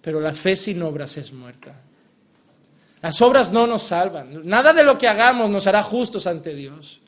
[0.00, 1.74] pero la fe sin obras es muerta.
[3.02, 4.48] Las obras no nos salvan.
[4.48, 7.01] Nada de lo que hagamos nos hará justos ante Dios.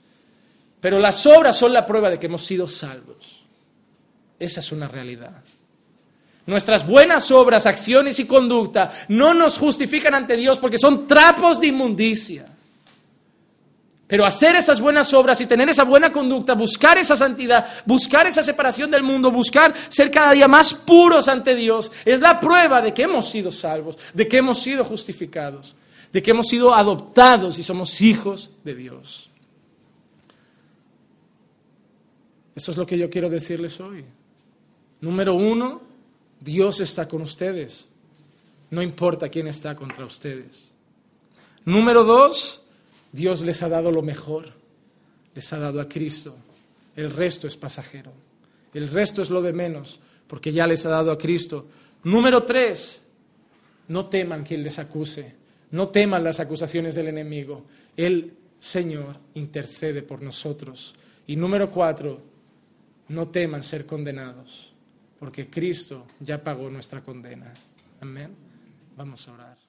[0.84, 3.40] Pero las obras son la prueba de que hemos sido salvos.
[4.38, 5.42] Esa es una realidad.
[6.44, 11.68] Nuestras buenas obras, acciones y conducta no nos justifican ante Dios porque son trapos de
[11.68, 12.44] inmundicia.
[14.06, 18.42] Pero hacer esas buenas obras y tener esa buena conducta, buscar esa santidad, buscar esa
[18.42, 22.92] separación del mundo, buscar ser cada día más puros ante Dios, es la prueba de
[22.92, 25.76] que hemos sido salvos, de que hemos sido justificados
[26.12, 29.30] de que hemos sido adoptados y somos hijos de Dios.
[32.54, 34.04] Eso es lo que yo quiero decirles hoy.
[35.00, 35.82] Número uno,
[36.40, 37.88] Dios está con ustedes.
[38.70, 40.70] No importa quién está contra ustedes.
[41.64, 42.62] Número dos,
[43.12, 44.52] Dios les ha dado lo mejor.
[45.34, 46.36] Les ha dado a Cristo.
[46.96, 48.12] El resto es pasajero.
[48.72, 51.66] El resto es lo de menos, porque ya les ha dado a Cristo.
[52.04, 53.02] Número tres,
[53.88, 55.34] no teman quien les acuse.
[55.70, 57.64] No teman las acusaciones del enemigo.
[57.96, 60.94] El Señor intercede por nosotros.
[61.26, 62.20] Y número cuatro,
[63.08, 64.74] no teman ser condenados,
[65.18, 67.52] porque Cristo ya pagó nuestra condena.
[68.00, 68.34] Amén.
[68.96, 69.63] Vamos a orar.